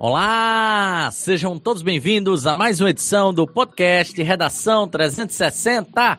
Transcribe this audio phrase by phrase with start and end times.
[0.00, 6.16] Olá, sejam todos bem-vindos a mais uma edição do podcast Redação 360.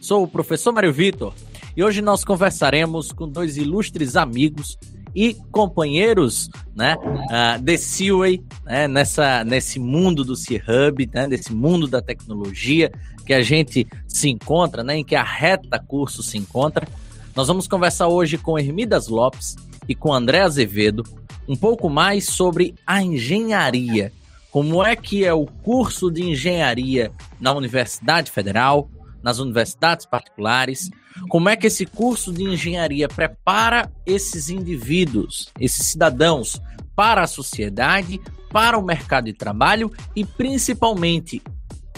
[0.00, 1.34] Sou o professor Mário Vitor
[1.76, 4.78] e hoje nós conversaremos com dois ilustres amigos
[5.14, 11.86] e companheiros né, uh, de Seaway, né, nessa, nesse mundo do C-Hub, né, nesse mundo
[11.86, 12.90] da tecnologia
[13.26, 16.88] que a gente se encontra, né, em que a Reta Curso se encontra.
[17.34, 19.54] Nós vamos conversar hoje com Hermidas Lopes
[19.86, 21.04] e com André Azevedo,
[21.48, 24.12] um pouco mais sobre a engenharia.
[24.50, 28.88] Como é que é o curso de engenharia na Universidade Federal,
[29.22, 30.90] nas universidades particulares?
[31.28, 36.60] Como é que esse curso de engenharia prepara esses indivíduos, esses cidadãos,
[36.94, 41.42] para a sociedade, para o mercado de trabalho e principalmente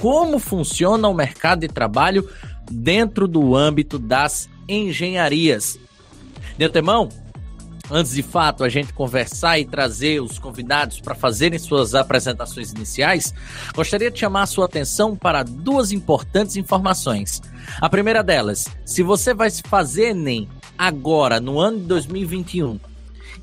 [0.01, 2.29] como funciona o mercado de trabalho
[2.71, 5.79] dentro do âmbito das engenharias.
[6.57, 7.09] De antemão,
[7.91, 13.35] antes de fato a gente conversar e trazer os convidados para fazerem suas apresentações iniciais,
[13.75, 17.41] gostaria de chamar a sua atenção para duas importantes informações.
[17.81, 22.79] A primeira delas, se você vai fazer Enem agora, no ano de 2021,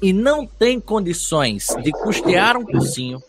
[0.01, 3.21] e não tem condições de custear um cursinho,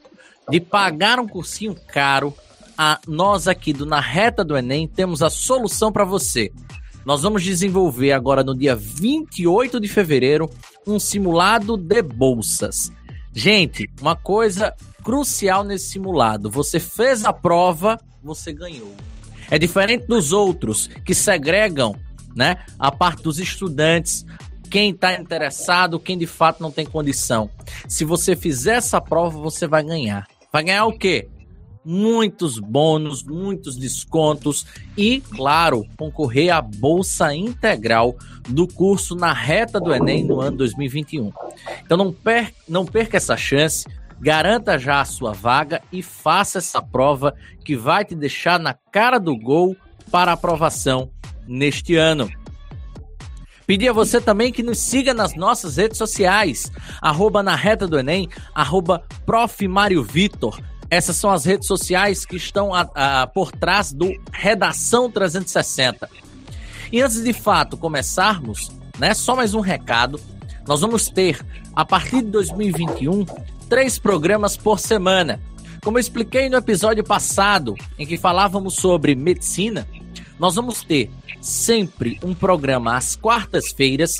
[0.48, 2.34] de pagar um cursinho caro,
[2.78, 6.52] a nós aqui do Na Reta do Enem temos a solução para você.
[7.06, 10.50] Nós vamos desenvolver agora no dia 28 de fevereiro
[10.84, 12.90] um simulado de bolsas.
[13.32, 18.92] Gente, uma coisa crucial nesse simulado: você fez a prova, você ganhou.
[19.48, 21.94] É diferente dos outros que segregam,
[22.34, 24.26] né, a parte dos estudantes,
[24.68, 27.48] quem está interessado, quem de fato não tem condição.
[27.86, 30.26] Se você fizer essa prova, você vai ganhar.
[30.52, 31.28] Vai ganhar o quê?
[31.86, 38.16] Muitos bônus, muitos descontos e, claro, concorrer à bolsa integral
[38.48, 41.32] do curso na reta do Enem no ano 2021.
[41.84, 43.86] Então não, per não perca essa chance,
[44.20, 49.20] garanta já a sua vaga e faça essa prova que vai te deixar na cara
[49.20, 49.76] do gol
[50.10, 51.08] para aprovação
[51.46, 52.28] neste ano.
[53.64, 56.70] Pedir a você também que nos siga nas nossas redes sociais,
[57.00, 59.66] arroba na reta do Enem, arroba Prof.
[59.66, 60.60] Mário Vitor,
[60.90, 66.08] essas são as redes sociais que estão a, a, por trás do Redação 360.
[66.92, 70.20] E antes de fato começarmos, né, só mais um recado.
[70.66, 73.24] Nós vamos ter, a partir de 2021,
[73.68, 75.40] três programas por semana.
[75.82, 79.86] Como eu expliquei no episódio passado, em que falávamos sobre medicina,
[80.38, 81.10] nós vamos ter
[81.40, 84.18] sempre um programa às quartas-feiras,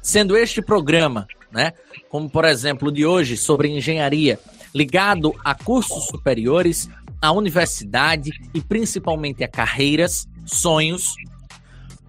[0.00, 1.72] sendo este programa, né,
[2.08, 4.38] como por exemplo o de hoje sobre engenharia,
[4.74, 6.88] ligado a cursos superiores,
[7.20, 11.14] a universidade e principalmente a carreiras, sonhos.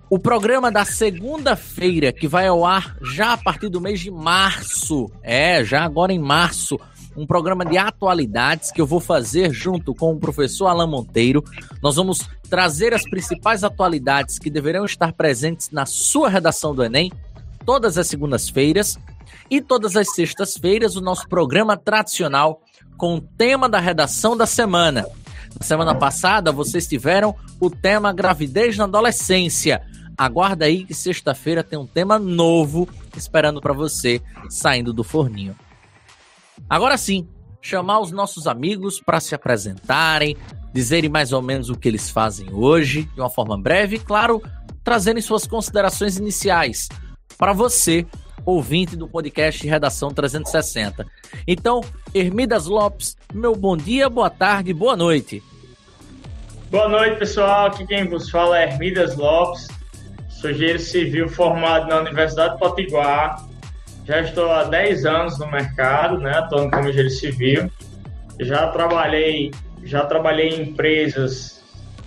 [0.10, 5.12] O programa da segunda-feira, que vai ao ar já a partir do mês de março,
[5.22, 6.80] é, já agora em março,
[7.16, 11.44] um programa de atualidades que eu vou fazer junto com o professor Alan Monteiro.
[11.82, 17.12] Nós vamos trazer as principais atualidades que deverão estar presentes na sua redação do Enem,
[17.66, 18.98] todas as segundas-feiras.
[19.50, 22.62] E todas as sextas-feiras, o nosso programa tradicional
[22.98, 25.08] com o tema da redação da semana.
[25.60, 29.82] Na semana passada, vocês tiveram o tema gravidez na adolescência.
[30.18, 35.56] Aguarda aí que sexta-feira tem um tema novo esperando para você saindo do forninho.
[36.70, 37.28] Agora sim,
[37.62, 40.36] chamar os nossos amigos para se apresentarem,
[40.74, 44.42] dizerem mais ou menos o que eles fazem hoje, de uma forma breve, e, claro,
[44.84, 46.90] trazerem suas considerações iniciais
[47.38, 48.06] para você
[48.46, 51.06] ouvinte do podcast Redação 360.
[51.48, 51.82] Então,
[52.14, 55.44] Hermidas Lopes, meu bom dia, boa tarde, boa noite.
[56.70, 57.68] Boa noite, pessoal.
[57.68, 59.68] Aqui quem vos fala é Hermidas Lopes.
[60.30, 63.46] Sou engenheiro civil formado na Universidade de Potiguar.
[64.06, 67.72] Já estou há 10 anos no mercado, né, atuando como engenheiro civil.
[68.40, 69.52] Já trabalhei,
[69.84, 71.62] já trabalhei em empresas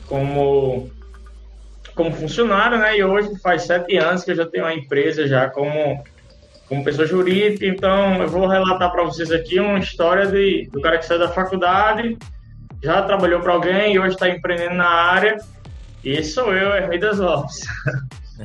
[0.07, 0.91] como
[1.95, 2.97] como funcionário, né?
[2.97, 6.03] E hoje faz sete anos que eu já tenho uma empresa já como
[6.73, 7.67] como pessoa jurídica.
[7.67, 11.29] Então, eu vou relatar para vocês aqui uma história de, do cara que saiu da
[11.29, 12.17] faculdade,
[12.83, 15.37] já trabalhou para alguém e hoje está empreendendo na área.
[16.03, 17.61] E sou eu, Hermidas Lopes.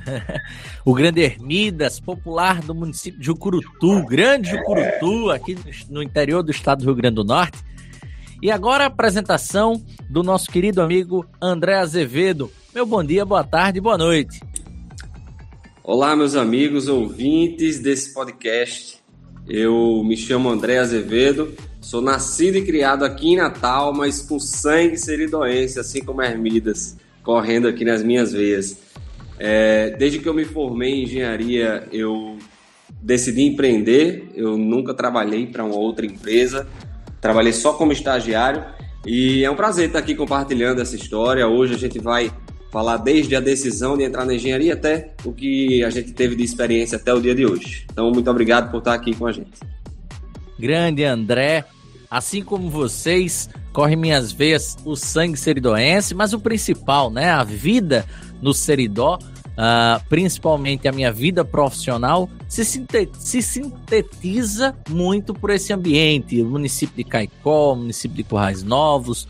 [0.83, 5.57] o grande Hermidas, popular do município de Jucurutu, grande Jucurutu, aqui
[5.89, 7.57] no interior do estado do Rio Grande do Norte.
[8.41, 12.51] E agora a apresentação do nosso querido amigo André Azevedo.
[12.75, 14.41] Meu bom dia, boa tarde, boa noite.
[15.89, 18.97] Olá, meus amigos ouvintes desse podcast.
[19.47, 24.97] Eu me chamo André Azevedo, sou nascido e criado aqui em Natal, mas com sangue
[24.97, 28.77] seridoense, assim como Hermidas, correndo aqui nas minhas veias.
[29.39, 32.37] É, desde que eu me formei em engenharia, eu
[33.01, 34.27] decidi empreender.
[34.35, 36.67] Eu nunca trabalhei para uma outra empresa,
[37.21, 38.61] trabalhei só como estagiário
[39.05, 41.47] e é um prazer estar aqui compartilhando essa história.
[41.47, 42.29] Hoje a gente vai
[42.71, 46.43] falar desde a decisão de entrar na engenharia até o que a gente teve de
[46.43, 47.85] experiência até o dia de hoje.
[47.91, 49.51] Então, muito obrigado por estar aqui com a gente.
[50.59, 51.65] Grande André,
[52.09, 58.05] assim como vocês, corre minhas veias o sangue seridoense, mas o principal, né, a vida
[58.41, 62.63] no Seridó, uh, principalmente a minha vida profissional, se,
[63.41, 66.41] sintetiza muito por esse ambiente.
[66.41, 69.27] O município de Caicó, o município de Currais Novos.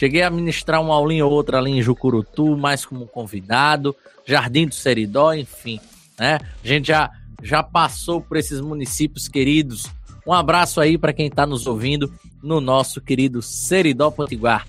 [0.00, 3.94] Cheguei a ministrar uma aulinha ou outra ali em Jucurutu, mais como convidado,
[4.24, 5.78] Jardim do Seridó, enfim.
[6.18, 6.38] Né?
[6.64, 7.10] A gente já,
[7.42, 9.84] já passou por esses municípios queridos.
[10.26, 12.10] Um abraço aí para quem está nos ouvindo
[12.42, 14.66] no nosso querido Seridó Potiguar.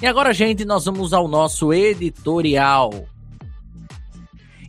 [0.00, 3.08] E agora, gente, nós vamos ao nosso editorial.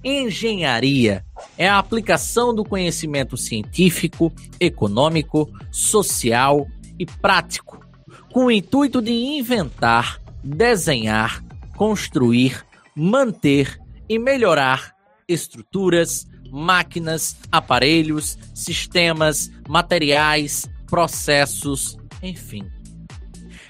[0.04, 1.24] Engenharia
[1.60, 6.68] é a aplicação do conhecimento científico, econômico, social
[6.98, 7.83] e prático,
[8.34, 11.44] com o intuito de inventar, desenhar,
[11.78, 12.66] construir,
[12.96, 14.96] manter e melhorar
[15.28, 22.68] estruturas, máquinas, aparelhos, sistemas, materiais, processos, enfim.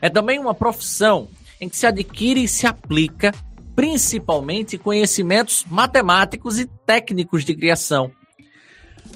[0.01, 1.27] É também uma profissão
[1.59, 3.33] em que se adquire e se aplica
[3.75, 8.11] principalmente conhecimentos matemáticos e técnicos de criação,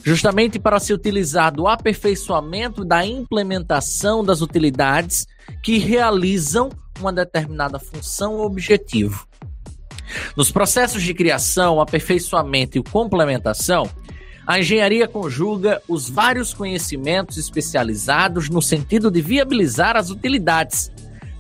[0.04, 5.26] justamente para se utilizar do aperfeiçoamento da implementação das utilidades
[5.64, 6.70] que realizam
[7.00, 9.28] uma determinada função ou objetivo.
[10.36, 13.90] Nos processos de criação, aperfeiçoamento e complementação,
[14.46, 20.90] a engenharia conjuga os vários conhecimentos especializados no sentido de viabilizar as utilidades,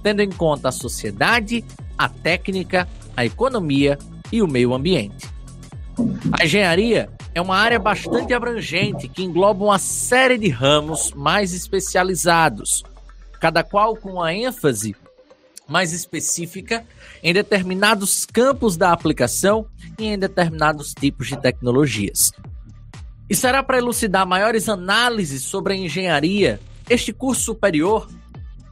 [0.03, 1.63] tendo em conta a sociedade,
[1.97, 3.97] a técnica, a economia
[4.31, 5.25] e o meio ambiente.
[6.37, 12.83] A engenharia é uma área bastante abrangente que engloba uma série de ramos mais especializados,
[13.39, 14.95] cada qual com uma ênfase
[15.67, 16.85] mais específica
[17.21, 19.67] em determinados campos da aplicação
[19.99, 22.31] e em determinados tipos de tecnologias.
[23.29, 28.07] E será para elucidar maiores análises sobre a engenharia, este curso superior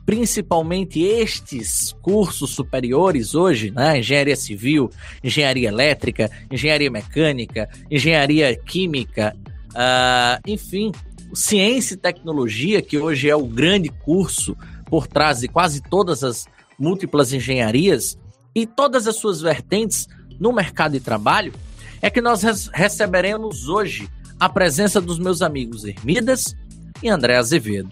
[0.06, 4.00] principalmente estes cursos superiores hoje, né?
[4.00, 4.90] Engenharia civil,
[5.24, 9.36] engenharia elétrica, engenharia mecânica, engenharia química,
[9.72, 10.92] uh, enfim,
[11.36, 16.48] ciência e tecnologia, que hoje é o grande curso por trás de quase todas as
[16.80, 18.18] múltiplas engenharias
[18.54, 20.08] e todas as suas vertentes
[20.40, 21.54] no mercado de trabalho,
[22.02, 22.44] é que nós
[22.74, 24.10] receberemos hoje
[24.40, 26.56] a presença dos meus amigos Hermidas
[27.02, 27.92] e André Azevedo.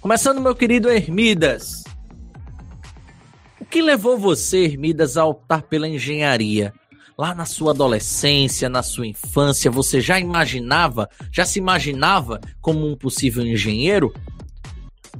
[0.00, 1.84] Começando, meu querido Hermidas.
[3.60, 6.72] O que levou você, Hermidas, a optar pela engenharia?
[7.22, 12.96] Lá na sua adolescência, na sua infância, você já imaginava, já se imaginava como um
[12.96, 14.12] possível engenheiro?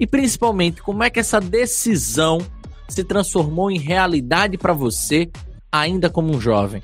[0.00, 2.44] E principalmente, como é que essa decisão
[2.88, 5.30] se transformou em realidade para você,
[5.70, 6.82] ainda como um jovem?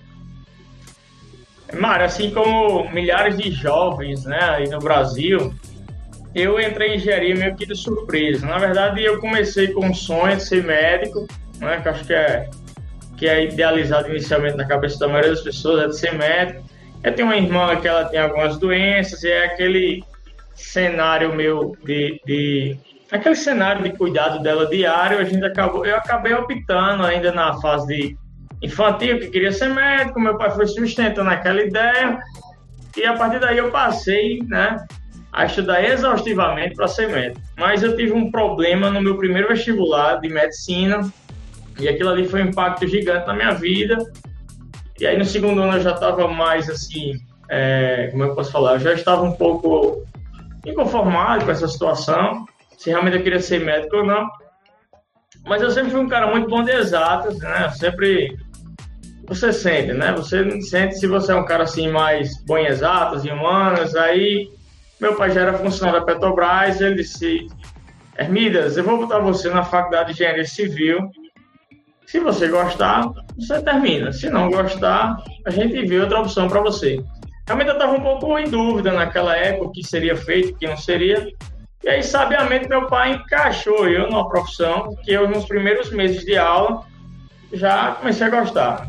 [1.75, 5.53] Mário, assim como milhares de jovens né, aí no Brasil,
[6.33, 8.47] eu entrei em engenharia meio que de surpresa.
[8.47, 11.27] Na verdade, eu comecei com um sonho de ser médico,
[11.59, 12.49] né, que acho que é,
[13.19, 16.65] que é idealizado inicialmente na cabeça da maioria das pessoas, é de ser médico.
[17.03, 20.05] Eu tenho uma irmã que ela tem algumas doenças e é aquele
[20.55, 22.79] cenário meu de, de
[23.11, 27.87] aquele cenário de cuidado dela diário, a gente acabou, eu acabei optando ainda na fase
[27.87, 28.17] de
[28.63, 32.19] infantil que queria ser médico, meu pai foi sustentando aquela ideia
[32.97, 34.77] e a partir daí eu passei, né,
[35.33, 37.41] a estudar exaustivamente para ser médico.
[37.57, 41.09] Mas eu tive um problema no meu primeiro vestibular de medicina
[41.79, 43.99] e aquilo ali foi um impacto gigante na minha vida.
[45.01, 47.15] E aí no segundo ano eu já estava mais assim,
[47.49, 50.05] é, como eu posso falar, eu já estava um pouco
[50.67, 54.29] inconformado com essa situação, se realmente eu queria ser médico ou não.
[55.47, 57.67] Mas eu sempre fui um cara muito bom de exatas, né?
[57.67, 58.37] Eu sempre
[59.27, 60.13] você sente, né?
[60.13, 64.51] Você sente se você é um cara assim mais bom em exatas, em humanas, aí
[65.01, 67.47] meu pai já era funcionário da Petrobras, ele disse,
[68.19, 70.99] Hermidas, eu vou botar você na faculdade de engenharia civil.
[72.09, 74.11] Se você gostar, você termina.
[74.15, 76.99] Se não gostar, a gente vê outra opção para você.
[77.47, 80.67] Realmente eu estava um pouco em dúvida naquela época o que seria feito, o que
[80.67, 81.29] não seria.
[81.85, 86.39] E aí, sabiamente, meu pai encaixou eu numa profissão que eu, nos primeiros meses de
[86.39, 86.83] aula,
[87.53, 88.89] já comecei a gostar.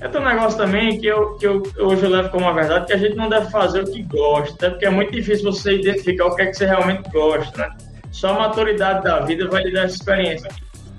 [0.00, 2.94] É um negócio também que, eu, que eu, hoje eu levo como uma verdade, que
[2.94, 6.34] a gente não deve fazer o que gosta, porque é muito difícil você identificar o
[6.34, 7.76] que é que você realmente gosta, né?
[8.10, 10.48] Só a maturidade da vida vai lhe dar essa experiência.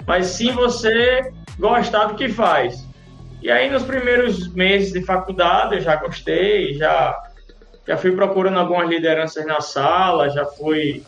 [0.09, 2.83] Mas sim você gostar do que faz.
[3.43, 7.15] E aí, nos primeiros meses de faculdade, eu já gostei, já
[7.87, 11.03] já fui procurando algumas lideranças na sala, já fui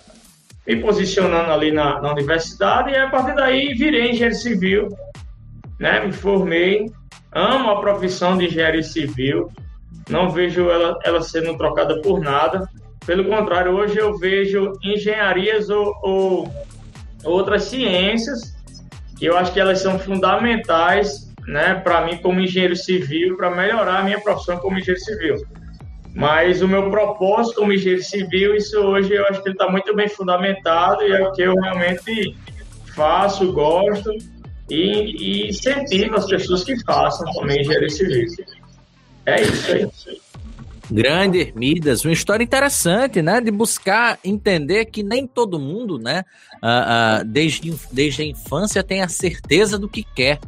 [0.68, 4.88] me posicionando ali na, na universidade e a partir daí virei engenheiro civil,
[5.80, 6.06] né?
[6.06, 6.86] Me formei,
[7.32, 9.52] amo a profissão de engenharia civil,
[10.10, 12.70] não vejo ela, ela sendo trocada por nada.
[13.04, 16.52] Pelo contrário, hoje eu vejo engenharias ou, ou
[17.24, 18.61] outras ciências
[19.26, 24.04] eu acho que elas são fundamentais, né, para mim como engenheiro civil, para melhorar a
[24.04, 25.36] minha profissão como engenheiro civil.
[26.14, 29.96] Mas o meu propósito como engenheiro civil, isso hoje eu acho que ele está muito
[29.96, 32.36] bem fundamentado e é o que eu realmente
[32.94, 34.12] faço, gosto
[34.70, 38.28] e, e incentivo as pessoas que façam também engenharia civil.
[39.26, 40.22] É isso, é isso.
[40.90, 43.40] Grande Hermidas, uma história interessante, né?
[43.40, 46.24] De buscar entender que nem todo mundo, né?
[46.56, 50.40] Uh, uh, desde, desde a infância tem a certeza do que quer,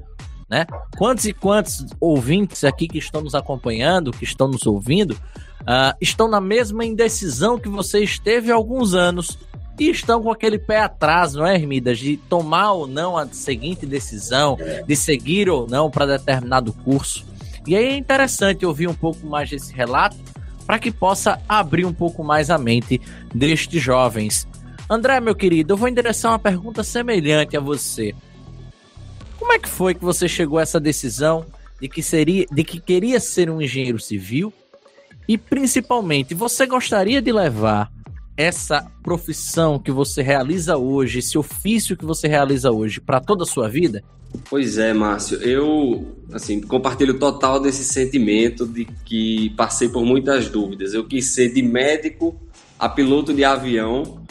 [0.50, 0.66] né?
[0.98, 6.28] Quantos e quantos ouvintes aqui que estão nos acompanhando, que estão nos ouvindo, uh, estão
[6.28, 9.38] na mesma indecisão que você esteve há alguns anos
[9.80, 13.86] e estão com aquele pé atrás, não é, Hermidas, de tomar ou não a seguinte
[13.86, 17.26] decisão, de seguir ou não para determinado curso.
[17.66, 20.18] E aí é interessante ouvir um pouco mais desse relato
[20.66, 23.00] para que possa abrir um pouco mais a mente
[23.34, 24.48] destes jovens.
[24.90, 28.14] André, meu querido, eu vou endereçar uma pergunta semelhante a você.
[29.38, 31.46] Como é que foi que você chegou a essa decisão
[31.82, 34.54] de que seria, de que queria ser um engenheiro civil
[35.28, 37.92] e principalmente, você gostaria de levar
[38.36, 43.48] essa profissão que você realiza hoje, esse ofício que você realiza hoje, para toda a
[43.48, 44.04] sua vida?
[44.50, 45.38] Pois é, Márcio.
[45.42, 50.94] Eu, assim, compartilho total desse sentimento de que passei por muitas dúvidas.
[50.94, 52.36] Eu quis ser de médico
[52.78, 54.22] a piloto de avião.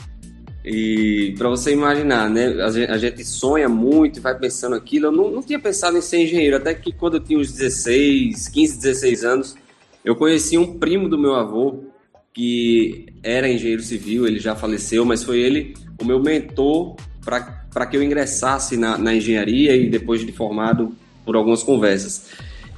[0.65, 2.47] E para você imaginar, né?
[2.63, 5.07] A gente, sonha muito e vai pensando aquilo.
[5.07, 8.49] Eu não, não tinha pensado em ser engenheiro, até que quando eu tinha uns 16,
[8.49, 9.57] 15, 16 anos,
[10.05, 11.85] eu conheci um primo do meu avô
[12.33, 17.97] que era engenheiro civil, ele já faleceu, mas foi ele o meu mentor para que
[17.97, 22.27] eu ingressasse na, na engenharia e depois de formado por algumas conversas.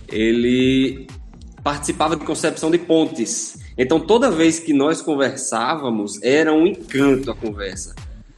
[0.08, 1.06] Ele
[1.62, 3.58] participava de concepção de pontes.
[3.76, 7.94] Então toda vez que nós conversávamos era um encanto a conversa,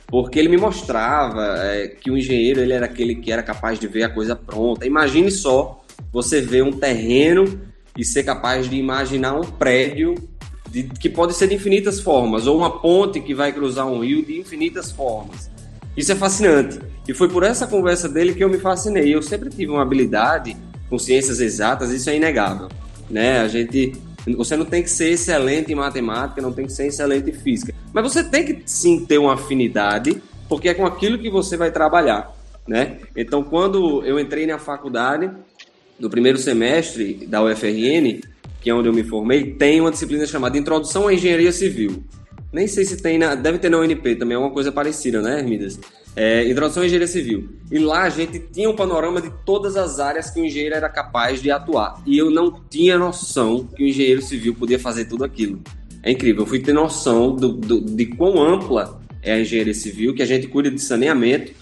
[0.07, 3.87] porque ele me mostrava é, que o engenheiro ele era aquele que era capaz de
[3.87, 4.87] ver a coisa pronta.
[4.87, 7.61] Imagine só você ver um terreno
[7.99, 10.15] e ser capaz de imaginar um prédio
[10.71, 14.25] de, que pode ser de infinitas formas, ou uma ponte que vai cruzar um rio
[14.25, 15.51] de infinitas formas.
[15.97, 16.79] Isso é fascinante.
[17.09, 19.15] E foi por essa conversa dele que eu me fascinei.
[19.15, 20.57] Eu sempre tive uma habilidade
[20.91, 22.69] com ciências exatas, isso é inegável.
[23.09, 23.41] Né?
[23.41, 23.93] A gente,
[24.37, 27.75] você não tem que ser excelente em matemática, não tem que ser excelente em física,
[27.93, 31.71] mas você tem que sim ter uma afinidade, porque é com aquilo que você vai
[31.71, 32.35] trabalhar.
[32.67, 32.99] Né?
[33.17, 35.31] Então, quando eu entrei na faculdade,
[35.99, 38.21] no primeiro semestre da UFRN,
[38.61, 42.05] que é onde eu me formei, tem uma disciplina chamada Introdução à Engenharia Civil.
[42.53, 43.35] Nem sei se tem na.
[43.35, 45.79] Deve ter na UNP também, é uma coisa parecida, né, Hermidas?
[46.15, 47.51] É, introdução à Engenharia Civil.
[47.71, 50.89] E lá a gente tinha um panorama de todas as áreas que o engenheiro era
[50.89, 52.01] capaz de atuar.
[52.07, 55.61] E eu não tinha noção que o engenheiro civil podia fazer tudo aquilo.
[56.03, 60.15] É incrível, eu fui ter noção do, do, de quão ampla é a engenharia civil,
[60.15, 61.53] que a gente cuida de saneamento,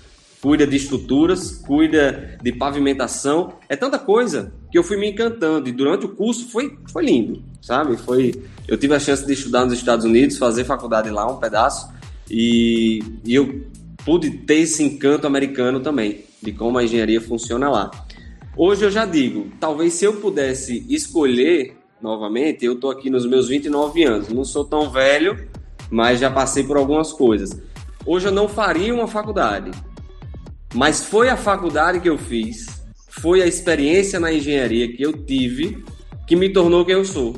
[0.44, 5.72] cuida de estruturas, cuida de pavimentação, é tanta coisa que eu fui me encantando e
[5.72, 7.96] durante o curso foi, foi lindo, sabe?
[7.96, 8.34] Foi,
[8.68, 11.90] eu tive a chance de estudar nos Estados Unidos, fazer faculdade lá um pedaço
[12.30, 13.64] e, e eu
[14.04, 17.90] pude ter esse encanto americano também de como a engenharia funciona lá.
[18.54, 23.48] Hoje eu já digo, talvez se eu pudesse escolher novamente, eu tô aqui nos meus
[23.48, 25.48] 29 anos, não sou tão velho,
[25.90, 27.58] mas já passei por algumas coisas.
[28.04, 29.70] Hoje eu não faria uma faculdade,
[30.74, 32.66] mas foi a faculdade que eu fiz,
[33.08, 35.84] foi a experiência na engenharia que eu tive
[36.26, 37.36] que me tornou quem eu sou.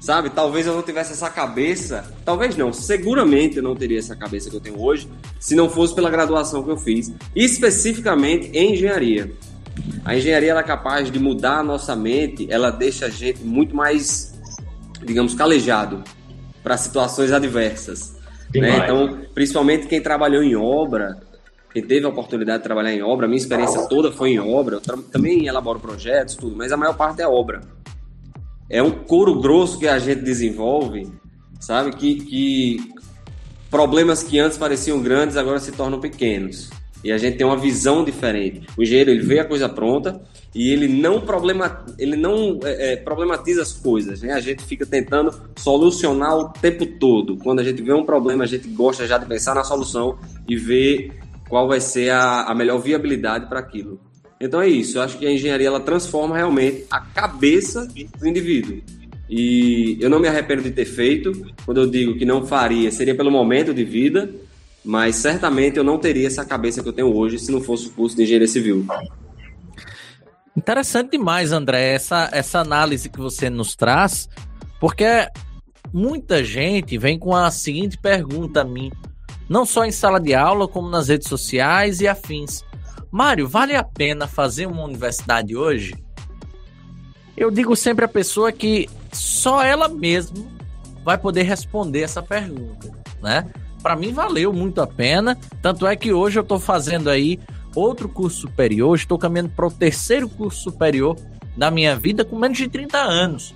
[0.00, 0.30] Sabe?
[0.30, 4.56] Talvez eu não tivesse essa cabeça, talvez não, seguramente eu não teria essa cabeça que
[4.56, 5.08] eu tenho hoje
[5.40, 9.30] se não fosse pela graduação que eu fiz, especificamente em engenharia.
[10.04, 14.34] A engenharia é capaz de mudar a nossa mente, ela deixa a gente muito mais,
[15.04, 16.02] digamos, calejado
[16.62, 18.16] para situações adversas.
[18.54, 18.78] Né?
[18.78, 21.20] Então, principalmente quem trabalhou em obra,
[21.72, 25.02] quem teve a oportunidade de trabalhar em obra, minha experiência toda foi em obra, eu
[25.02, 27.60] também elaboro projetos, tudo, mas a maior parte é obra.
[28.70, 31.10] É um couro grosso que a gente desenvolve,
[31.60, 31.94] sabe?
[31.96, 32.92] Que, que
[33.70, 36.70] problemas que antes pareciam grandes agora se tornam pequenos.
[37.02, 38.66] E a gente tem uma visão diferente.
[38.76, 40.20] O engenheiro ele vê a coisa pronta
[40.54, 44.22] e ele não, problema, ele não é, é, problematiza as coisas.
[44.22, 44.32] Né?
[44.32, 47.36] A gente fica tentando solucionar o tempo todo.
[47.36, 50.56] Quando a gente vê um problema, a gente gosta já de pensar na solução e
[50.56, 51.12] ver
[51.48, 54.00] qual vai ser a, a melhor viabilidade para aquilo.
[54.40, 57.88] Então é isso, eu acho que a engenharia ela transforma realmente a cabeça
[58.18, 58.80] do indivíduo.
[59.28, 61.32] e eu não me arrependo de ter feito.
[61.64, 64.30] Quando eu digo que não faria, seria pelo momento de vida,
[64.84, 67.90] mas certamente eu não teria essa cabeça que eu tenho hoje se não fosse o
[67.90, 68.86] curso de engenharia civil.
[70.56, 74.28] Interessante demais, André, essa, essa análise que você nos traz,
[74.80, 75.28] porque
[75.92, 78.90] muita gente vem com a seguinte pergunta a mim,
[79.48, 82.64] não só em sala de aula, como nas redes sociais e afins.
[83.10, 85.94] Mário, vale a pena fazer uma universidade hoje?
[87.36, 90.44] Eu digo sempre à pessoa que só ela mesma
[91.04, 92.90] vai poder responder essa pergunta,
[93.22, 93.50] né?
[93.82, 97.38] Para mim valeu muito a pena, tanto é que hoje eu estou fazendo aí
[97.74, 101.16] outro curso superior, estou caminhando para o terceiro curso superior
[101.56, 103.54] da minha vida com menos de 30 anos.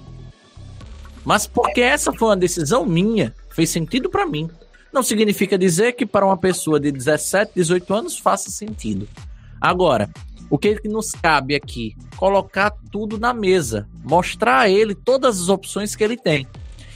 [1.25, 4.49] Mas porque essa foi uma decisão minha, fez sentido para mim.
[4.93, 9.09] Não significa dizer que para uma pessoa de 17, 18 anos faça sentido.
[9.61, 10.11] Agora,
[10.51, 11.97] o que nos cabe aqui?
[12.17, 16.47] Colocar tudo na mesa, mostrar a ele todas as opções que ele tem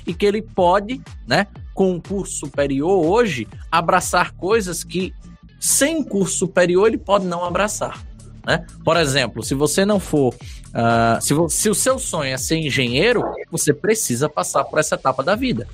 [0.06, 5.14] e que ele pode, né, com um curso superior hoje, abraçar coisas que
[5.58, 8.04] sem curso superior ele pode não abraçar.
[8.46, 8.64] Né?
[8.84, 10.34] Por exemplo, se você não for.
[10.34, 15.22] Uh, se, se o seu sonho é ser engenheiro, você precisa passar por essa etapa
[15.22, 15.66] da vida.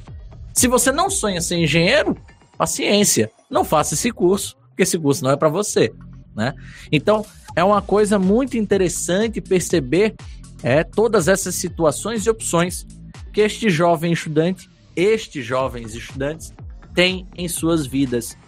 [0.62, 2.16] Se você não sonha ser engenheiro,
[2.57, 5.92] paciência, não faça esse curso, porque esse curso não é para você.
[6.37, 6.54] Né?
[6.92, 7.26] Então,
[7.57, 10.14] é uma coisa muito interessante perceber
[10.62, 12.87] é, todas essas situações e opções
[13.33, 16.54] que este jovem estudante, estes jovens estudantes,
[16.95, 18.38] têm em suas vidas.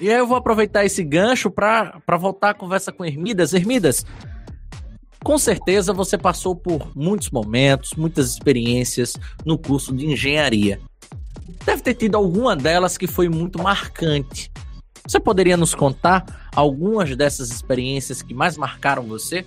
[0.00, 3.54] E aí eu vou aproveitar esse gancho para voltar a conversa com Hermidas.
[3.54, 4.04] Hermidas,
[5.22, 9.16] com certeza você passou por muitos momentos, muitas experiências
[9.46, 10.80] no curso de engenharia.
[11.64, 14.50] Deve ter tido alguma delas que foi muito marcante.
[15.06, 19.44] Você poderia nos contar algumas dessas experiências que mais marcaram você?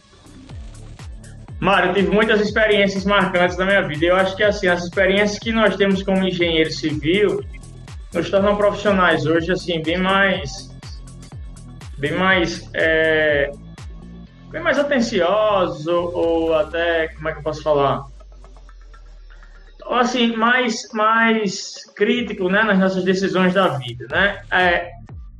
[1.59, 4.05] Mário, eu tive muitas experiências marcantes na minha vida.
[4.05, 7.43] Eu acho que assim, as experiências que nós temos como engenheiro civil
[8.13, 10.69] nos tornam profissionais hoje assim bem mais
[11.97, 13.51] bem mais é,
[14.49, 18.05] bem mais atenciosos ou, ou, até como é que eu posso falar
[19.95, 24.91] assim mais mais crítico né nas nossas decisões da vida né é,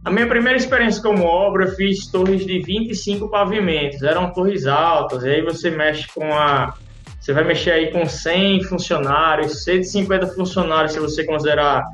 [0.03, 5.23] a minha primeira experiência como obra, eu fiz torres de 25 pavimentos, eram torres altas,
[5.23, 6.73] e aí você mexe com a.
[7.19, 11.85] Você vai mexer aí com 100 funcionários, 150 funcionários, se você considerar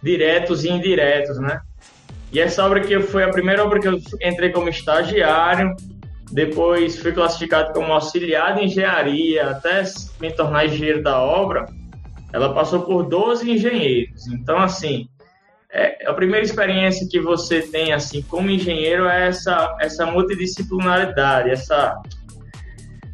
[0.00, 1.60] diretos e indiretos, né?
[2.32, 5.74] E essa obra que foi a primeira obra que eu entrei como estagiário,
[6.30, 9.82] depois fui classificado como auxiliar de engenharia, até
[10.20, 11.66] me tornar engenheiro da obra,
[12.32, 14.26] ela passou por 12 engenheiros.
[14.28, 15.08] Então, assim,
[15.70, 22.00] é, a primeira experiência que você tem assim como engenheiro é essa essa multidisciplinaridade, essa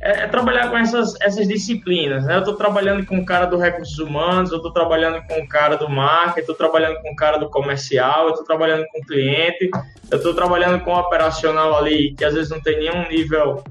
[0.03, 2.25] é, é trabalhar com essas, essas disciplinas.
[2.25, 2.35] Né?
[2.35, 5.77] Eu estou trabalhando com o cara do recursos humanos, eu estou trabalhando com o cara
[5.77, 9.71] do marketing, estou trabalhando com o cara do comercial, eu estou trabalhando com o cliente,
[10.11, 13.63] eu estou trabalhando com o operacional ali que às vezes não tem nenhum nível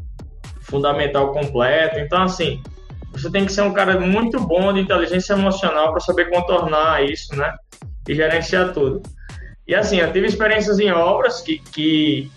[0.61, 1.99] fundamental completo.
[1.99, 2.61] Então, assim,
[3.11, 7.35] você tem que ser um cara muito bom de inteligência emocional para saber contornar isso,
[7.35, 7.53] né?
[8.07, 9.01] e gerenciar tudo.
[9.67, 12.31] E assim, eu tive experiências em obras que, que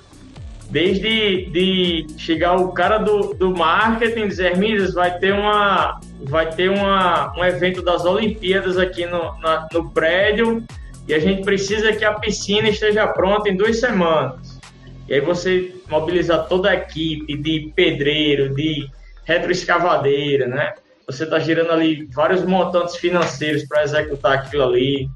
[0.70, 6.70] desde de chegar o cara do, do marketing dizer, Midas, vai ter uma vai ter
[6.70, 10.64] uma, um evento das Olimpíadas aqui no, na, no prédio
[11.06, 14.58] e a gente precisa que a piscina esteja pronta em duas semanas.
[15.06, 18.88] E aí você mobilizar toda a equipe de pedreiro, de
[19.24, 20.74] retroescavadeira, né?
[21.06, 25.08] Você está girando ali vários montantes financeiros para executar aquilo ali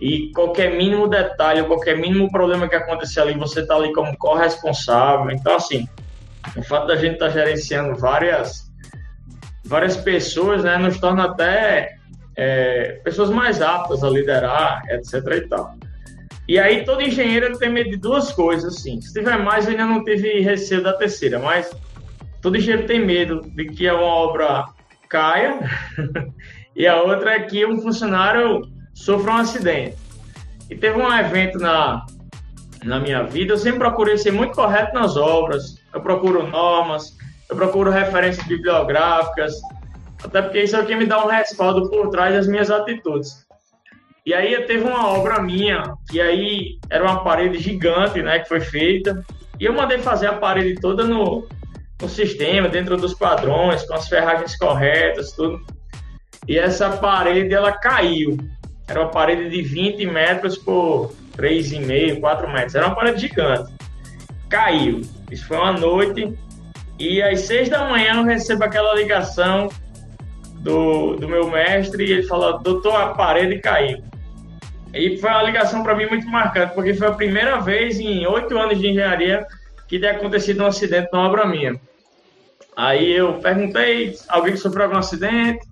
[0.00, 5.30] e qualquer mínimo detalhe, qualquer mínimo problema que acontecer ali, você está ali como corresponsável.
[5.30, 5.88] Então, assim,
[6.56, 8.70] o fato da gente estar tá gerenciando várias,
[9.64, 11.96] várias pessoas, né, nos torna até
[12.36, 15.74] é, pessoas mais aptas a liderar, etc e tal.
[16.46, 19.00] E aí, todo engenheiro tem medo de duas coisas, assim.
[19.02, 21.70] Se tiver mais, eu ainda não tive receio da terceira, mas
[22.40, 24.66] todo engenheiro tem medo de que uma obra
[25.08, 25.58] caia,
[26.74, 28.62] e a outra é que um funcionário
[28.94, 29.96] sofreu um acidente.
[30.70, 32.04] E teve um evento na,
[32.84, 37.16] na minha vida, eu sempre procurei ser muito correto nas obras, eu procuro normas,
[37.48, 39.54] eu procuro referências bibliográficas,
[40.22, 43.46] até porque isso é o que me dá um respaldo por trás das minhas atitudes.
[44.26, 48.60] E aí teve uma obra minha, que aí era uma parede gigante, né, que foi
[48.60, 49.24] feita,
[49.58, 51.48] e eu mandei fazer a parede toda no,
[52.00, 55.60] no sistema, dentro dos padrões, com as ferragens corretas, tudo.
[56.46, 58.36] E essa parede, ela caiu.
[58.86, 62.74] Era uma parede de 20 metros por 3,5, 4 metros.
[62.74, 63.72] Era uma parede gigante.
[64.48, 65.02] Caiu.
[65.30, 66.32] Isso foi uma noite.
[66.98, 69.68] E às 6 da manhã eu recebo aquela ligação
[70.60, 74.02] do, do meu mestre e ele falou: Doutor, a parede caiu.
[74.94, 78.56] E foi uma ligação para mim muito marcante, porque foi a primeira vez em oito
[78.58, 79.46] anos de engenharia
[79.86, 81.78] que tinha acontecido um acidente na obra minha.
[82.78, 85.66] Aí eu perguntei: alguém sofreu algum acidente?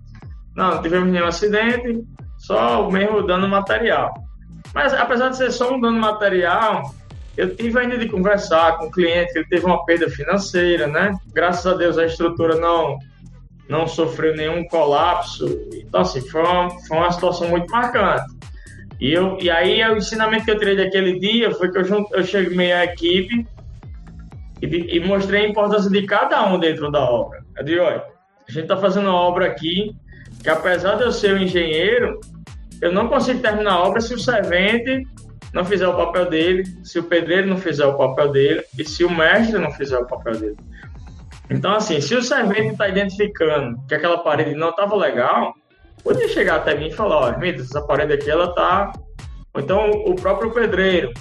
[0.53, 2.03] Não, não tivemos nenhum acidente,
[2.37, 4.13] só o mesmo dano material.
[4.75, 6.93] Mas apesar de ser só um dano material,
[7.37, 11.15] eu tive ainda de conversar com o cliente que ele teve uma perda financeira, né?
[11.33, 12.99] Graças a Deus a estrutura não
[13.69, 15.45] não sofreu nenhum colapso.
[15.73, 18.35] Então, assim, foi uma, foi uma situação muito marcante.
[18.99, 22.23] E, eu, e aí, o ensinamento que eu tirei daquele dia foi que eu, eu
[22.23, 23.45] cheguei à equipe
[24.61, 27.43] e, e, mostrei a importância de cada um dentro da obra.
[27.57, 28.03] Eu disse, olha,
[28.47, 29.95] a gente está fazendo uma obra aqui
[30.41, 32.19] que, apesar de eu ser um engenheiro,
[32.81, 35.03] eu não consigo terminar a obra se o servente
[35.53, 39.03] não fizer o papel dele, se o pedreiro não fizer o papel dele e se
[39.03, 40.57] o mestre não fizer o papel dele.
[41.49, 45.53] Então, assim, se o servente está identificando que aquela parede não estava legal,
[46.03, 48.91] podia chegar até mim e falar, ó, oh, essa parede aqui, ela tá...
[49.53, 51.11] Ou então, o próprio pedreiro.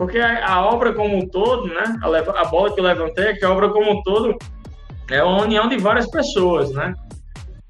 [0.00, 3.32] Porque a, a obra como um todo, né, a, a bola que eu levantei é
[3.34, 4.34] que a obra como um todo
[5.10, 6.94] é uma união de várias pessoas, né?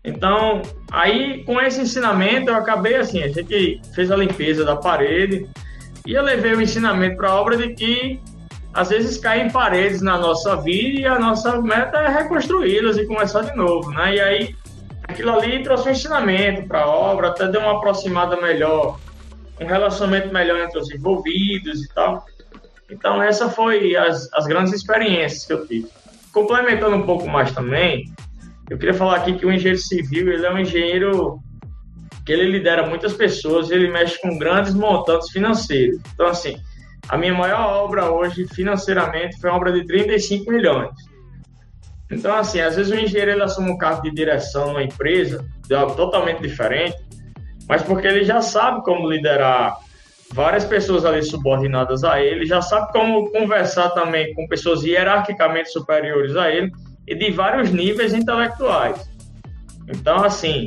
[0.04, 0.62] Então,
[0.92, 5.50] aí com esse ensinamento eu acabei assim, a gente fez a limpeza da parede
[6.06, 8.20] e eu levei o ensinamento para a obra de que
[8.72, 13.40] às vezes caem paredes na nossa vida e a nossa meta é reconstruí-las e começar
[13.40, 14.14] de novo, né?
[14.14, 14.56] E aí
[15.02, 19.00] aquilo ali trouxe um ensinamento para a obra, até deu uma aproximada melhor,
[19.60, 22.24] um relacionamento melhor entre os envolvidos e tal.
[22.90, 25.88] Então essa foi as, as grandes experiências que eu tive.
[26.32, 28.12] Complementando um pouco mais também,
[28.68, 31.38] eu queria falar aqui que o engenheiro civil ele é um engenheiro
[32.24, 36.00] que ele lidera muitas pessoas, ele mexe com grandes montantes financeiros.
[36.14, 36.56] Então assim,
[37.08, 40.90] a minha maior obra hoje, financeiramente, foi uma obra de 35 milhões.
[42.10, 45.74] Então, assim, às vezes o engenheiro ele assume um cargo de direção numa empresa, de
[45.74, 46.96] algo totalmente diferente,
[47.70, 49.76] mas porque ele já sabe como liderar
[50.32, 56.34] várias pessoas ali subordinadas a ele, já sabe como conversar também com pessoas hierarquicamente superiores
[56.34, 56.72] a ele
[57.06, 59.08] e de vários níveis intelectuais.
[59.88, 60.66] Então, assim,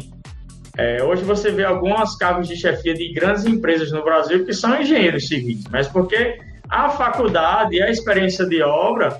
[0.77, 4.81] é, hoje você vê alguns cargos de chefia de grandes empresas no Brasil que são
[4.81, 6.39] engenheiros civis, mas porque
[6.69, 9.17] a faculdade e a experiência de obra